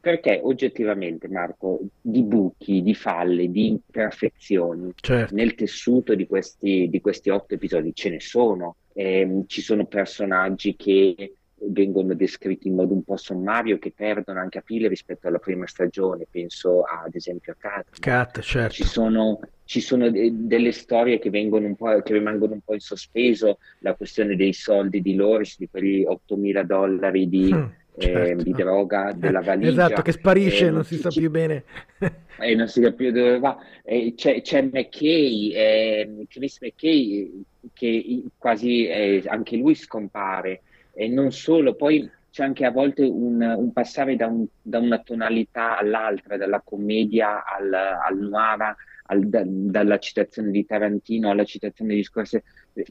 Perché 0.00 0.40
oggettivamente, 0.42 1.28
Marco, 1.28 1.80
di 2.00 2.22
buchi, 2.22 2.82
di 2.82 2.94
falle, 2.94 3.50
di 3.50 3.66
imperfezioni 3.66 4.92
certo. 4.96 5.34
nel 5.34 5.54
tessuto 5.54 6.14
di 6.14 6.26
questi, 6.26 6.88
di 6.88 7.00
questi, 7.02 7.28
otto 7.28 7.54
episodi 7.54 7.94
ce 7.94 8.08
ne 8.08 8.20
sono. 8.20 8.76
Eh, 8.94 9.44
ci 9.46 9.60
sono 9.60 9.84
personaggi 9.84 10.74
che 10.74 11.34
vengono 11.62 12.14
descritti 12.14 12.68
in 12.68 12.76
modo 12.76 12.94
un 12.94 13.02
po' 13.04 13.18
sommario, 13.18 13.78
che 13.78 13.92
perdono 13.94 14.40
anche 14.40 14.58
a 14.58 14.62
pile 14.62 14.88
rispetto 14.88 15.28
alla 15.28 15.38
prima 15.38 15.66
stagione. 15.66 16.26
Penso 16.30 16.80
ad 16.82 17.14
esempio 17.14 17.52
a 17.52 17.56
Kat. 17.58 18.00
Kat, 18.00 18.40
certo. 18.40 18.72
Ci 18.72 18.84
sono, 18.84 19.38
ci 19.64 19.80
sono 19.80 20.10
de- 20.10 20.30
delle 20.32 20.72
storie 20.72 21.18
che, 21.18 21.30
che, 21.30 22.12
rimangono 22.12 22.54
un 22.54 22.60
po' 22.60 22.72
in 22.72 22.80
sospeso, 22.80 23.58
la 23.80 23.94
questione 23.94 24.34
dei 24.34 24.54
soldi 24.54 25.02
di 25.02 25.14
Loris, 25.14 25.58
di 25.58 25.68
quegli 25.70 26.04
8.000 26.04 26.62
dollari 26.62 27.28
di... 27.28 27.52
Mm 27.52 27.78
certo. 28.00 28.40
eh, 28.40 28.44
di 28.44 28.52
droga, 28.52 29.12
della 29.14 29.40
valigia. 29.42 29.86
Esatto, 29.86 30.02
che 30.02 30.12
sparisce, 30.12 30.66
eh, 30.66 30.70
non 30.70 30.84
si 30.84 30.96
sa 30.96 31.08
più 31.08 31.30
bene. 31.30 31.64
e 32.38 32.54
non 32.54 32.68
si 32.68 32.82
sa 32.82 32.92
più 32.92 33.12
dove 33.12 33.38
va. 33.38 33.58
Eh, 33.84 34.14
c'è, 34.16 34.40
c'è 34.42 34.62
McKay, 34.62 35.52
ehm, 35.54 36.26
Chris 36.28 36.60
McKay, 36.60 37.44
che 37.72 38.24
quasi 38.36 38.86
eh, 38.86 39.22
anche 39.26 39.56
lui 39.56 39.74
scompare. 39.74 40.62
E 40.94 41.08
non 41.08 41.30
solo, 41.30 41.74
poi 41.74 42.10
c'è 42.30 42.44
anche 42.44 42.64
a 42.64 42.70
volte 42.70 43.02
un, 43.02 43.40
un 43.42 43.72
passare 43.72 44.16
da, 44.16 44.26
un, 44.26 44.46
da, 44.60 44.78
una 44.78 44.98
tonalità 44.98 45.76
all'altra, 45.78 46.36
dalla 46.36 46.60
commedia 46.60 47.44
al, 47.44 47.72
al 47.72 48.18
noir, 48.18 48.76
al, 49.06 49.28
da, 49.28 49.42
dalla 49.44 49.98
citazione 49.98 50.50
di 50.50 50.64
Tarantino 50.64 51.30
alla 51.30 51.44
citazione 51.44 51.94
di 51.94 52.04
Scorsese, 52.04 52.44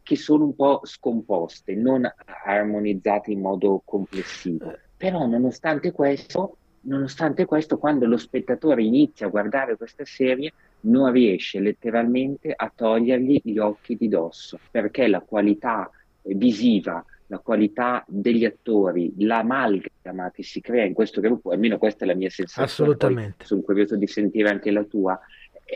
che 0.04 0.16
sono 0.16 0.46
un 0.46 0.56
po' 0.56 0.82
scomposte, 0.84 1.76
non 1.76 2.10
armonizzate 2.44 3.32
in 3.32 3.40
modo 3.40 3.82
complessivo. 3.86 4.78
Però 5.00 5.26
nonostante 5.26 5.94
questo, 5.94 6.58
nonostante 6.82 7.46
questo, 7.46 7.78
quando 7.78 8.06
lo 8.06 8.18
spettatore 8.18 8.84
inizia 8.84 9.28
a 9.28 9.30
guardare 9.30 9.78
questa 9.78 10.04
serie, 10.04 10.52
non 10.82 11.10
riesce 11.14 11.62
letteralmente 11.62 12.52
a 12.54 12.70
togliergli 12.76 13.40
gli 13.42 13.58
occhi 13.60 13.96
di 13.96 14.10
dosso, 14.10 14.60
perché 14.70 15.08
la 15.08 15.22
qualità 15.22 15.90
visiva, 16.24 17.02
la 17.28 17.40
qualità 17.40 18.04
degli 18.10 18.44
attori, 18.44 19.14
l'amalgama 19.20 20.32
che 20.32 20.44
si 20.44 20.60
crea 20.60 20.84
in 20.84 20.94
questo 20.94 21.22
gruppo, 21.22 21.52
almeno 21.52 21.78
questa 21.78 22.04
è 22.04 22.08
la 22.08 22.16
mia 22.16 22.30
sensazione. 22.30 22.68
Assolutamente. 22.68 23.36
Poi 23.38 23.46
sono 23.46 23.62
curioso 23.62 23.96
di 23.96 24.08
sentire 24.08 24.50
anche 24.50 24.70
la 24.70 24.84
tua 24.84 25.18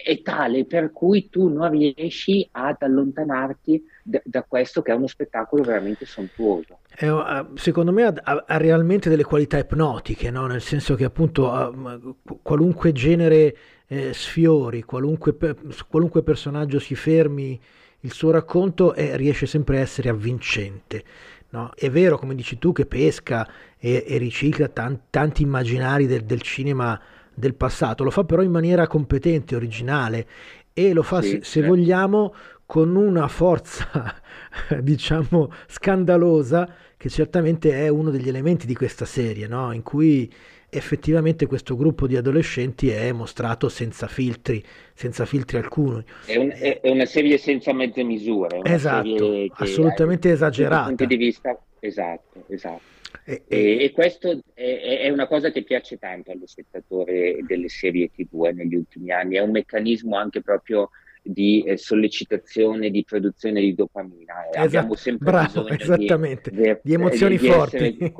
è 0.04 0.22
tale 0.22 0.66
per 0.66 0.92
cui 0.92 1.30
tu 1.30 1.50
non 1.50 1.70
riesci 1.70 2.48
ad 2.52 2.78
allontanarti 2.80 3.86
da, 4.02 4.22
da 4.24 4.44
questo 4.44 4.82
che 4.82 4.92
è 4.92 4.96
uno 4.96 5.08
spettacolo 5.08 5.62
veramente 5.62 6.06
sontuoso. 6.06 6.80
È, 6.90 7.06
eh, 7.06 7.46
secondo 7.56 7.92
me 7.92 8.04
ha, 8.06 8.44
ha, 8.48 8.58
realmente 8.58 9.10
delle 9.10 9.24
qualità 9.24 9.60
ipnotiche, 9.60 10.32
no? 10.32 10.48
nel 10.48 10.62
senso 10.62 10.96
che 10.96 11.04
appunto 11.04 12.12
qualunque 12.42 12.92
genere 12.92 13.56
eh, 13.88 14.14
sfiori, 14.14 14.82
qualunque, 14.82 15.36
qualunque, 15.88 16.24
personaggio 16.24 16.80
si 16.80 16.96
fermi, 16.96 17.60
il 18.00 18.12
suo 18.12 18.32
racconto 18.32 18.94
è, 18.94 19.16
riesce 19.16 19.46
sempre 19.46 19.78
a 19.78 19.82
essere 19.82 20.10
avvincente. 20.10 21.04
No? 21.50 21.72
È 21.76 21.90
vero, 21.92 22.18
come 22.18 22.34
dici 22.34 22.58
tu, 22.58 22.72
che 22.72 22.88
pesca 22.88 23.48
e, 23.78 24.04
e 24.08 24.18
ricicla 24.18 24.68
tan, 24.70 25.02
tanti 25.12 25.44
immaginari 25.44 26.08
del, 26.08 26.24
del 26.24 26.42
cinema 26.42 27.00
del 27.34 27.56
passato, 27.56 28.04
lo 28.04 28.12
fa 28.12 28.24
però 28.24 28.42
in 28.42 28.52
maniera 28.52 28.88
competente, 28.88 29.56
originale 29.56 30.28
e 30.74 30.94
lo 30.94 31.04
fa, 31.04 31.22
sì, 31.22 31.30
se, 31.30 31.36
se 31.38 31.44
certo. 31.44 31.68
vogliamo, 31.68 32.34
con 32.66 32.96
una 32.96 33.28
forza, 33.28 34.16
diciamo, 34.82 35.52
scandalosa, 35.68 36.68
che 36.98 37.10
certamente 37.10 37.72
è 37.74 37.88
uno 37.90 38.10
degli 38.10 38.30
elementi 38.30 38.66
di 38.66 38.74
questa 38.74 39.06
serie, 39.06 39.48
no? 39.48 39.72
in 39.74 39.84
cui 39.84 40.32
effettivamente 40.70 41.46
questo 41.46 41.76
gruppo 41.76 42.08
di 42.08 42.16
adolescenti 42.16 42.90
è 42.90 43.12
mostrato 43.12 43.70
senza 43.70 44.08
filtri, 44.08 44.64
senza 44.94 45.26
filtri 45.26 45.58
alcuni. 45.58 46.04
È, 46.26 46.36
un, 46.36 46.52
è 46.52 46.90
una 46.90 47.06
serie 47.06 47.38
senza 47.38 47.74
mezze 47.74 48.04
misure. 48.04 48.62
Esatto, 48.64 49.46
assolutamente 49.54 50.32
esagerata. 50.32 50.88
punto 50.88 51.06
di 51.06 51.16
vista, 51.16 51.60
esatto, 51.88 52.46
esatto. 52.48 52.82
E, 53.26 53.44
e, 53.48 53.84
e 53.84 53.92
questo 53.92 54.42
è, 54.54 55.00
è, 55.02 55.10
una 55.10 55.28
cosa 55.28 55.52
che 55.52 55.64
piace 55.64 55.98
tanto 55.98 56.32
allo 56.32 56.48
spettatore 56.48 57.40
delle 57.46 57.70
serie 57.70 58.10
TV 58.10 58.50
negli 58.54 58.76
ultimi 58.76 59.12
anni, 59.12 59.36
è 59.36 59.42
un 59.42 59.52
meccanismo 59.52 60.18
anche 60.18 60.42
proprio 60.42 60.90
di 61.22 61.64
eh, 61.64 61.78
sollecitazione, 61.78 62.90
di 62.90 63.04
produzione 63.04 63.62
di 63.62 63.74
dopamina. 63.76 64.48
Esatto, 64.50 64.66
Abbiamo 64.66 64.96
sempre 64.96 65.32
bravo, 65.32 65.68
esattamente, 65.70 66.50
di, 66.52 66.78
di, 66.82 66.94
emozioni 66.94 67.38
di, 67.38 67.48
forti. 67.48 67.76
Essere, 67.76 68.12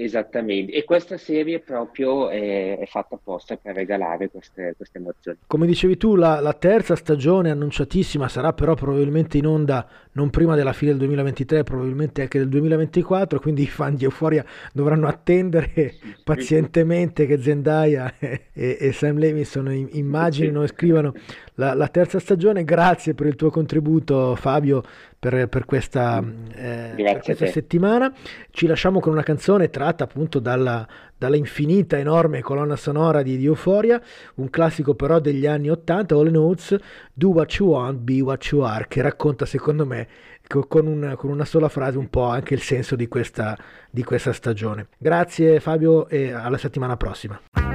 Esattamente, 0.00 0.70
e 0.72 0.84
questa 0.84 1.18
serie 1.18 1.58
proprio 1.58 2.28
è, 2.28 2.78
è 2.78 2.86
fatta 2.86 3.16
apposta 3.16 3.56
per 3.56 3.74
regalare 3.74 4.30
queste, 4.30 4.74
queste 4.76 4.98
emozioni. 4.98 5.38
Come 5.44 5.66
dicevi 5.66 5.96
tu, 5.96 6.14
la, 6.14 6.38
la, 6.38 6.52
terza 6.52 6.94
stagione 6.94 7.50
annunciatissima 7.50 8.28
sarà 8.28 8.52
però 8.52 8.74
probabilmente 8.74 9.38
in 9.38 9.46
onda 9.46 9.84
non 10.12 10.30
prima 10.30 10.54
della 10.54 10.72
fine 10.72 10.92
del 10.92 11.00
2023, 11.00 11.64
probabilmente 11.64 12.22
anche 12.22 12.38
del 12.38 12.48
2024, 12.48 13.40
quindi 13.40 13.62
i 13.62 13.66
fan 13.66 13.96
di 13.96 14.04
Euphoria 14.04 14.44
dovranno 14.72 15.08
attendere 15.08 15.94
pazientemente 16.22 17.26
che 17.26 17.42
Zendaya 17.42 18.14
e, 18.18 18.46
e 18.52 18.92
Sam 18.92 19.18
Levinson 19.18 19.88
immaginino 19.90 20.62
e 20.62 20.68
scrivano 20.68 21.12
la, 21.54 21.74
la 21.74 21.88
terza 21.88 22.20
stagione. 22.20 22.62
Grazie 22.62 23.14
per 23.14 23.26
il 23.26 23.34
tuo 23.34 23.50
contributo 23.50 24.36
Fabio 24.36 24.82
per, 25.18 25.48
per, 25.48 25.64
questa, 25.64 26.22
eh, 26.54 26.92
per 26.96 27.20
questa 27.20 27.46
settimana. 27.46 28.12
Ci 28.50 28.66
lasciamo 28.66 29.00
con 29.00 29.12
una 29.12 29.22
canzone 29.22 29.70
tratta 29.70 30.04
appunto 30.04 30.38
dalla, 30.38 30.86
dalla 31.16 31.36
infinita, 31.36 31.98
enorme 31.98 32.40
colonna 32.40 32.76
sonora 32.76 33.22
di, 33.22 33.36
di 33.36 33.46
Euphoria, 33.46 34.00
un 34.36 34.48
classico 34.50 34.94
però 34.94 35.18
degli 35.18 35.46
anni 35.46 35.70
80, 35.70 36.14
All 36.14 36.30
Notes, 36.30 36.76
Do 37.12 37.30
What 37.30 37.52
You 37.54 37.70
Want, 37.70 37.98
Be 37.98 38.20
What 38.20 38.44
You 38.46 38.62
Are, 38.62 38.86
che 38.88 39.02
racconta 39.02 39.44
secondo 39.44 39.84
me 39.84 40.06
con, 40.46 40.86
un, 40.86 41.14
con 41.16 41.30
una 41.30 41.44
sola 41.44 41.68
frase 41.68 41.98
un 41.98 42.08
po' 42.08 42.24
anche 42.24 42.54
il 42.54 42.62
senso 42.62 42.96
di 42.96 43.08
questa, 43.08 43.56
di 43.90 44.02
questa 44.04 44.32
stagione. 44.32 44.88
Grazie 44.96 45.60
Fabio 45.60 46.08
e 46.08 46.32
alla 46.32 46.58
settimana 46.58 46.96
prossima. 46.96 47.67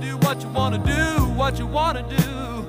to 0.00 0.06
do, 0.06 0.16
what 0.18 0.42
you 0.42 0.48
wanna 0.48 0.78
do, 0.78 1.24
what 1.34 1.58
you 1.58 1.66
wanna 1.66 2.02
do. 2.02 2.63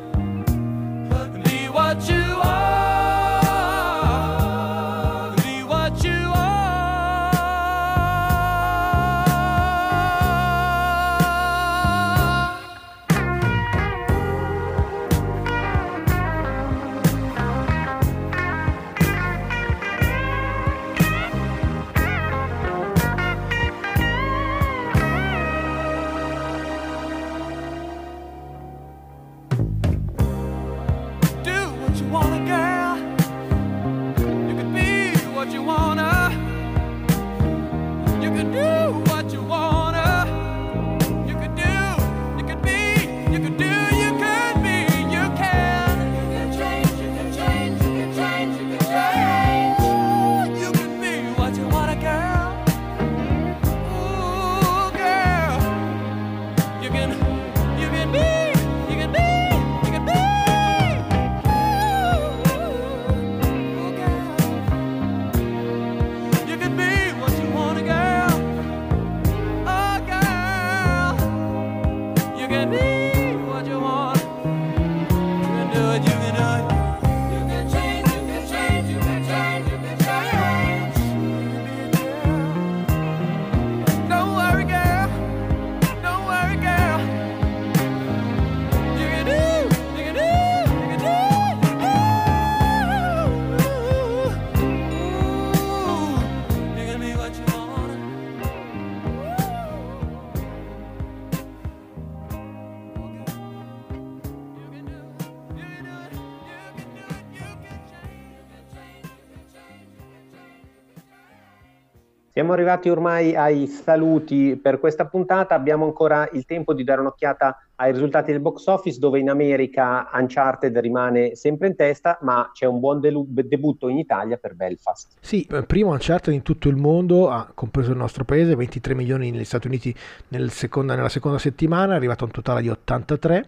Siamo 112.46 112.60
arrivati 112.60 112.90
ormai 112.90 113.36
ai 113.36 113.66
saluti 113.66 114.56
per 114.56 114.80
questa 114.80 115.08
puntata, 115.08 115.56
abbiamo 115.56 115.84
ancora 115.86 116.30
il 116.34 116.46
tempo 116.46 116.76
di 116.76 116.84
dare 116.84 117.02
un'occhiata 117.02 117.60
ai 117.78 117.92
risultati 117.92 118.32
del 118.32 118.40
box 118.40 118.68
office 118.68 119.00
dove 119.00 119.18
in 119.18 119.32
America 119.32 120.08
Uncharted 120.14 120.78
rimane 120.78 121.34
sempre 121.34 121.70
in 121.70 121.76
testa 121.76 122.20
ma 122.22 122.52
c'è 122.54 122.68
un 122.68 122.80
buon 122.80 123.00
delu- 123.00 123.28
debutto 123.28 123.90
in 123.90 123.98
Italia 123.98 124.38
per 124.38 124.54
Belfast. 124.54 125.14
Sì, 125.22 125.48
eh, 125.50 125.64
primo 125.64 125.90
Uncharted 125.90 126.36
in 126.36 126.44
tutto 126.44 126.70
il 126.70 126.76
mondo, 126.76 127.32
ha 127.32 127.50
compreso 127.52 127.90
il 127.90 127.98
nostro 127.98 128.26
paese, 128.26 128.56
23 128.56 128.94
milioni 128.94 129.32
negli 129.32 129.44
Stati 129.44 129.66
Uniti 129.66 129.94
nel 130.28 130.52
seconda, 130.52 130.94
nella 130.94 131.10
seconda 131.10 131.40
settimana, 131.40 131.94
è 131.94 131.96
arrivato 131.96 132.26
a 132.26 132.28
un 132.28 132.34
totale 132.34 132.62
di 132.62 132.70
83 132.70 133.48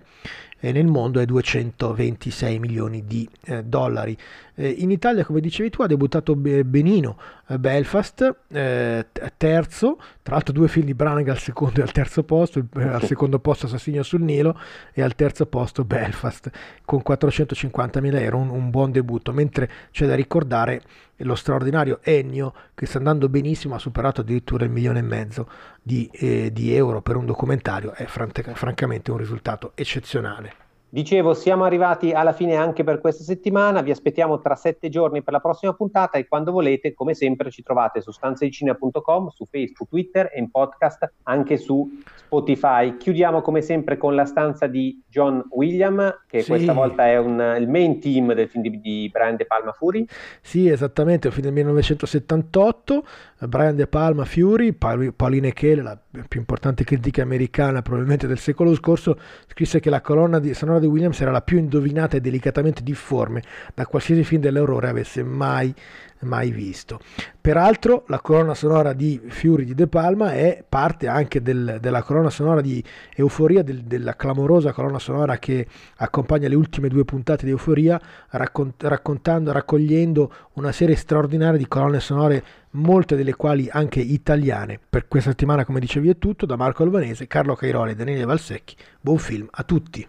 e 0.60 0.72
nel 0.72 0.88
mondo 0.88 1.20
è 1.20 1.26
226 1.26 2.60
milioni 2.60 3.05
di 3.05 3.28
eh, 3.45 3.64
dollari. 3.64 4.18
Eh, 4.55 4.70
in 4.70 4.91
Italia, 4.91 5.24
come 5.24 5.39
dicevi 5.39 5.70
tu, 5.70 5.84
ha 5.84 5.88
debuttato 5.88 6.36
benino 6.36 7.18
eh, 7.47 7.60
Belfast, 7.60 8.36
eh, 8.47 9.05
terzo, 9.38 9.97
tra 10.24 10.36
l'altro 10.36 10.53
due 10.53 10.68
film 10.68 10.86
di 10.86 10.93
Branagh 10.93 11.28
al 11.30 11.38
secondo 11.38 11.80
e 11.80 11.84
al 11.84 11.91
terzo 11.91 12.24
posto, 12.24 12.66
eh, 12.76 12.84
al 12.84 13.03
secondo 13.03 13.39
posto 13.39 13.68
Assassinio 13.68 14.03
sul 14.03 14.22
Nilo 14.22 14.60
e 14.93 15.01
al 15.01 15.16
terzo 15.16 15.45
posto 15.45 15.86
Belfast 15.86 16.49
con 16.84 17.01
450 17.01 18.01
mila 18.01 18.20
euro, 18.20 18.38
un, 18.38 18.49
un 18.49 18.70
buon 18.70 18.91
debutto, 18.91 19.32
mentre 19.32 19.70
c'è 19.91 20.08
da 20.08 20.16
ricordare 20.16 20.82
lo 21.22 21.36
straordinario 21.36 21.99
Ennio 22.03 22.53
che 22.76 22.86
sta 22.86 22.97
andando 22.97 23.30
benissimo, 23.30 23.76
ha 23.76 23.80
superato 23.80 24.22
addirittura 24.22 24.66
il 24.66 24.72
milione 24.72 24.99
e 24.99 25.03
mezzo 25.03 25.49
di, 25.88 26.09
eh, 26.11 26.51
di 26.51 26.75
euro 26.75 27.01
per 27.01 27.15
un 27.15 27.25
documentario, 27.25 27.93
è 27.93 28.05
fran- 28.05 28.29
francamente 28.53 29.09
un 29.09 29.17
risultato 29.17 29.71
eccezionale. 29.73 30.66
Dicevo, 30.89 31.33
siamo 31.33 31.65
arrivati 31.65 32.13
alla 32.13 32.31
fine 32.31 32.55
anche 32.55 32.85
per 32.85 33.01
questa 33.01 33.21
settimana, 33.21 33.81
vi 33.81 33.91
aspettiamo 33.91 34.39
tra 34.39 34.55
sette 34.55 34.88
giorni 34.88 35.21
per 35.21 35.33
la 35.33 35.41
prossima 35.41 35.73
puntata 35.73 36.17
e 36.17 36.29
quando 36.29 36.53
volete, 36.53 36.93
come 36.93 37.13
sempre, 37.13 37.51
ci 37.51 37.61
trovate 37.61 37.99
su 37.99 38.11
stanzedicina.com, 38.11 39.27
su 39.27 39.45
Facebook, 39.45 39.89
Twitter 39.89 40.31
e 40.33 40.39
in 40.39 40.49
podcast 40.49 41.11
anche 41.23 41.57
su 41.57 41.89
Spotify. 42.15 42.95
Chiudiamo 42.95 43.41
come 43.41 43.61
sempre 43.61 43.97
con 43.97 44.15
la 44.15 44.23
stanza 44.23 44.67
di 44.67 45.03
John 45.09 45.43
William, 45.49 46.23
che 46.25 46.39
sì. 46.39 46.51
questa 46.51 46.71
volta 46.71 47.05
è 47.05 47.17
un, 47.17 47.55
il 47.59 47.67
main 47.67 47.99
team 47.99 48.33
del 48.33 48.47
film 48.47 48.63
di, 48.63 48.79
di 48.79 49.09
Brian 49.11 49.35
De 49.35 49.45
Palma 49.45 49.73
Fury. 49.73 50.05
Sì, 50.39 50.69
esattamente, 50.69 51.27
è 51.27 51.31
un 51.31 51.33
film 51.33 51.47
del 51.47 51.55
1978, 51.55 53.05
Brian 53.47 53.75
De 53.75 53.88
Palma 53.88 54.23
Fury, 54.23 54.71
Pauline 54.71 55.51
Kael, 55.51 55.83
la 55.83 55.99
più 56.27 56.39
importante 56.39 56.83
critica 56.83 57.21
americana 57.21 57.81
probabilmente 57.81 58.25
del 58.25 58.39
secolo 58.39 58.73
scorso, 58.73 59.19
scrisse 59.47 59.79
che 59.79 59.89
la 59.89 60.01
colonna 60.01 60.39
di 60.39 60.53
sonora 60.53 60.76
di 60.80 60.88
Williams 60.88 61.19
era 61.21 61.32
la 61.32 61.41
più 61.41 61.57
indovinata 61.57 62.17
e 62.17 62.21
delicatamente 62.21 62.84
difforme 62.84 63.41
da 63.73 63.86
qualsiasi 63.86 64.23
film 64.23 64.41
dell'aurora 64.41 64.89
avesse 64.89 65.23
mai 65.23 65.73
mai 66.21 66.51
visto. 66.51 66.99
Peraltro 67.39 68.03
la 68.07 68.19
colonna 68.19 68.53
sonora 68.53 68.93
di 68.93 69.21
Fury 69.28 69.63
di 69.63 69.73
De 69.75 69.88
Palma 69.88 70.34
è 70.34 70.63
parte 70.67 71.07
anche 71.07 71.41
del, 71.41 71.78
della 71.80 72.01
colonna 72.01 72.30
sonora 72.30 72.61
di 72.61 72.84
Euforia, 73.15 73.63
del, 73.63 73.84
della 73.84 74.15
clamorosa 74.15 74.73
colonna 74.73 74.99
sonora 74.99 75.38
che 75.38 75.65
accompagna 75.97 76.47
le 76.47 76.55
ultime 76.55 76.89
due 76.89 77.05
puntate 77.05 77.45
di 77.45 77.51
Euforia, 77.51 77.99
raccont- 78.30 78.84
raccontando, 78.84 79.51
raccogliendo 79.51 80.32
una 80.53 80.71
serie 80.71 80.95
straordinaria 80.95 81.57
di 81.57 81.67
colonne 81.67 81.99
sonore, 81.99 82.43
molte 82.71 83.15
delle 83.15 83.36
quali 83.36 83.69
anche 83.71 83.99
italiane. 83.99 84.80
Per 84.89 85.07
questa 85.07 85.30
settimana, 85.30 85.65
come 85.65 85.80
dicevi, 85.80 86.09
è 86.09 86.17
tutto. 86.17 86.45
Da 86.45 86.55
Marco 86.55 86.84
Albanese, 86.84 87.28
Carlo 87.28 87.55
Cairoli 87.55 87.91
e 87.91 87.95
Daniele 87.95 88.25
Valsecchi. 88.25 88.75
Buon 88.99 89.17
film 89.17 89.47
a 89.49 89.63
tutti! 89.63 90.07